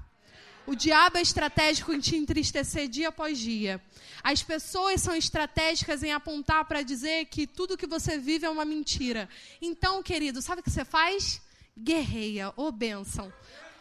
O 0.67 0.75
diabo 0.75 1.19
é 1.19 1.21
estratégico 1.21 1.93
em 1.93 2.01
te 2.01 2.17
entristecer 2.17 2.89
dia 2.89 3.11
após 3.11 3.39
dia. 3.39 3.79
As 4.23 4.43
pessoas 4.43 5.03
são 5.03 5.15
estratégicas 5.15 6.03
em 6.03 6.11
apontar 6.11 6.65
para 6.65 6.81
dizer 6.81 7.27
que 7.27 7.47
tudo 7.47 7.77
que 7.77 7.87
você 7.87 8.17
vive 8.17 8.47
é 8.47 8.49
uma 8.49 8.65
mentira. 8.65 9.29
Então, 9.61 10.03
querido, 10.03 10.41
sabe 10.41 10.63
o 10.63 10.65
que 10.65 10.71
você 10.71 10.83
faz? 10.83 11.43
Guerreia, 11.77 12.55
ô 12.57 12.69
oh, 12.69 12.73
bênção 12.73 13.31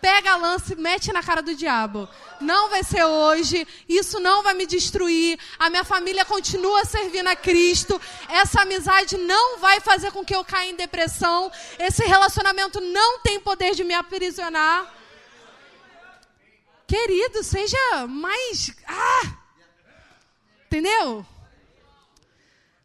pega 0.02 0.32
a 0.32 0.36
lança 0.36 0.74
e 0.74 0.76
mete 0.76 1.12
na 1.12 1.22
cara 1.22 1.42
do 1.42 1.56
diabo. 1.56 2.08
Não 2.40 2.70
vai 2.70 2.84
ser 2.84 3.04
hoje, 3.04 3.68
isso 3.88 4.20
não 4.20 4.44
vai 4.44 4.54
me 4.54 4.66
destruir. 4.66 5.40
A 5.58 5.70
minha 5.70 5.84
família 5.84 6.26
continua 6.26 6.86
servindo 6.86 7.28
a 7.28 7.36
Cristo. 7.36 8.00
Essa 8.30 8.62
amizade 8.62 9.18
não 9.18 9.60
vai 9.60 9.80
fazer 9.80 10.12
com 10.12 10.24
que 10.24 10.36
eu 10.36 10.46
caia 10.46 10.70
em 10.70 10.76
depressão. 10.76 11.52
Esse 11.80 12.06
relacionamento 12.06 12.80
não 12.80 13.20
tem 13.20 13.40
poder 13.40 13.74
de 13.76 13.84
me 13.84 13.94
aprisionar. 13.94 14.94
Querido, 16.88 17.44
seja 17.44 18.08
mais. 18.08 18.74
Ah! 18.88 19.38
Entendeu? 20.68 21.26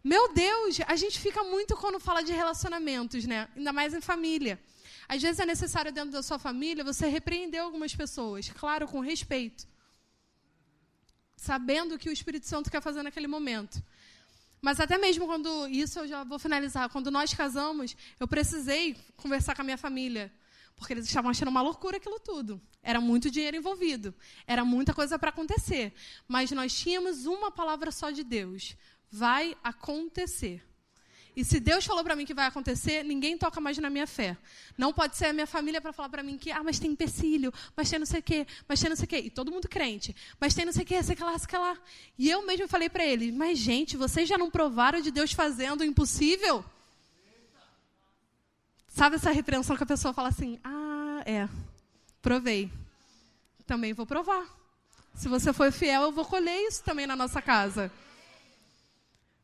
Meu 0.03 0.33
Deus, 0.33 0.79
a 0.89 0.97
gente 0.97 1.21
fica 1.21 1.45
muito 1.45 1.77
quando 1.77 2.01
fala 2.01 2.23
de 2.23 2.33
relacionamentos, 2.33 3.25
né? 3.25 3.49
Ainda 3.57 3.73
mais 3.73 3.95
em 3.95 4.01
família. 4.01 4.59
Às 5.13 5.21
vezes 5.21 5.41
é 5.41 5.45
necessário 5.45 5.93
dentro 5.93 6.13
da 6.13 6.23
sua 6.23 6.39
família 6.39 6.83
você 6.83 7.07
repreender 7.07 7.61
algumas 7.61 7.95
pessoas, 7.95 8.49
claro, 8.49 8.89
com 8.89 9.01
respeito. 9.01 9.69
Sabendo 11.37 11.95
o 11.95 11.99
que 11.99 12.09
o 12.09 12.13
Espírito 12.13 12.47
Santo 12.47 12.71
quer 12.71 12.81
fazer 12.81 13.03
naquele 13.03 13.27
momento. 13.27 13.83
Mas 14.63 14.81
até 14.81 14.97
mesmo 14.97 15.27
quando, 15.27 15.69
isso 15.69 15.99
eu 15.99 16.09
já 16.09 16.25
vou 16.25 16.39
finalizar, 16.39 16.89
quando 16.89 17.11
nós 17.11 17.35
casamos, 17.35 17.95
eu 18.19 18.27
precisei 18.27 18.97
conversar 19.19 19.55
com 19.55 19.61
a 19.61 19.65
minha 19.65 19.77
família. 19.77 20.33
Porque 20.77 20.95
eles 20.95 21.05
estavam 21.05 21.31
achando 21.31 21.49
uma 21.49 21.61
loucura 21.61 21.99
aquilo 21.99 22.19
tudo. 22.19 22.59
Era 22.83 22.99
muito 22.99 23.31
dinheiro 23.31 23.59
envolvido. 23.59 24.15
Era 24.47 24.65
muita 24.65 24.95
coisa 24.95 25.19
para 25.19 25.29
acontecer. 25.29 25.93
Mas 26.27 26.51
nós 26.53 26.73
tínhamos 26.73 27.27
uma 27.27 27.51
palavra 27.51 27.93
só 27.93 28.11
de 28.11 28.25
Deus: 28.25 28.79
vai 29.11 29.55
acontecer. 29.63 30.65
E 31.35 31.45
se 31.45 31.59
Deus 31.59 31.87
falou 31.87 32.05
para 32.05 32.15
mim 32.15 32.27
que 32.27 32.35
vai 32.35 32.47
acontecer, 32.47 33.03
ninguém 33.03 33.39
toca 33.39 33.59
mais 33.59 33.79
na 33.79 33.89
minha 33.89 34.07
fé. 34.07 34.37
Não 34.77 34.93
pode 34.93 35.17
ser 35.17 35.27
a 35.27 35.33
minha 35.33 35.47
família 35.47 35.81
para 35.81 35.93
falar 35.93 36.11
para 36.11 36.23
mim 36.23 36.37
que, 36.37 36.51
ah, 36.51 36.63
mas 36.63 36.79
tem 36.79 36.91
empecilho, 36.91 37.53
mas 37.75 37.89
tem 37.89 37.99
não 37.99 38.05
sei 38.05 38.21
o 38.21 38.23
quê, 38.23 38.47
mas 38.69 38.81
tem 38.81 38.91
não 38.91 38.97
sei 38.97 39.05
o 39.07 39.09
quê. 39.09 39.19
E 39.19 39.31
todo 39.31 39.51
mundo 39.51 39.67
crente. 39.67 40.15
Mas 40.39 40.53
tem 40.53 40.67
não 40.67 40.73
sei 40.73 40.83
o 40.83 40.87
quê, 40.87 41.03
sei 41.03 41.17
que 41.17 41.25
lá, 41.25 41.39
sei 41.39 41.49
que 41.49 41.57
lá. 41.57 41.79
E 42.19 42.29
eu 42.29 42.45
mesmo 42.47 42.69
falei 42.69 42.91
para 42.91 43.05
ele, 43.05 43.33
mas 43.33 43.59
gente, 43.59 43.97
vocês 43.97 44.29
já 44.29 44.37
não 44.37 44.51
provaram 44.51 45.01
de 45.01 45.11
Deus 45.11 45.33
fazendo 45.33 45.81
o 45.81 45.85
impossível? 45.85 46.63
Sabe 48.89 49.17
essa 49.17 49.31
repreensão 49.31 49.75
que 49.75 49.85
a 49.85 49.87
pessoa 49.87 50.13
fala 50.13 50.29
assim, 50.29 50.61
ah, 50.63 51.23
é, 51.25 51.49
provei. 52.21 52.71
Também 53.67 53.95
vou 53.95 54.05
provar. 54.05 54.47
Se 55.15 55.29
você 55.29 55.51
for 55.51 55.73
fiel, 55.73 56.03
eu 56.03 56.13
vou 56.13 56.27
colher 56.27 56.69
isso 56.69 56.83
também 56.85 57.07
na 57.07 57.17
nossa 57.17 57.41
casa. 57.41 57.91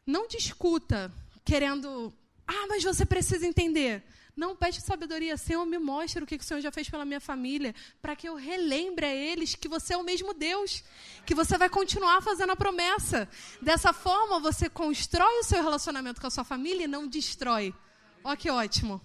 Não 0.07 0.29
discuta 0.29 1.11
querendo, 1.49 2.13
ah, 2.47 2.67
mas 2.69 2.85
você 2.85 3.07
precisa 3.07 3.47
entender. 3.47 4.05
Não, 4.37 4.55
pede 4.55 4.83
sabedoria, 4.83 5.35
Senhor, 5.37 5.65
me 5.65 5.79
mostra 5.79 6.23
o 6.23 6.27
que 6.27 6.37
o 6.37 6.43
Senhor 6.43 6.61
já 6.61 6.71
fez 6.71 6.91
pela 6.91 7.07
minha 7.07 7.21
família, 7.21 7.75
para 8.03 8.15
que 8.15 8.29
eu 8.29 8.37
relembre 8.37 9.07
a 9.07 9.15
eles 9.15 9.55
que 9.55 9.67
você 9.67 9.95
é 9.95 9.97
o 9.97 10.05
mesmo 10.05 10.35
Deus, 10.35 10.85
que 11.25 11.35
você 11.35 11.57
vai 11.57 11.71
continuar 11.71 12.21
fazendo 12.21 12.53
a 12.53 12.57
promessa. 12.57 13.29
Dessa 13.63 13.95
forma, 13.95 14.39
você 14.39 14.69
constrói 14.69 15.39
o 15.39 15.43
seu 15.43 15.63
relacionamento 15.63 16.21
com 16.21 16.27
a 16.27 16.31
sua 16.31 16.45
família 16.45 16.85
e 16.85 16.87
não 16.87 17.09
destrói. 17.09 17.75
Ó, 18.23 18.37
que 18.37 18.51
ótimo. 18.51 19.01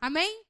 Amém? 0.00 0.43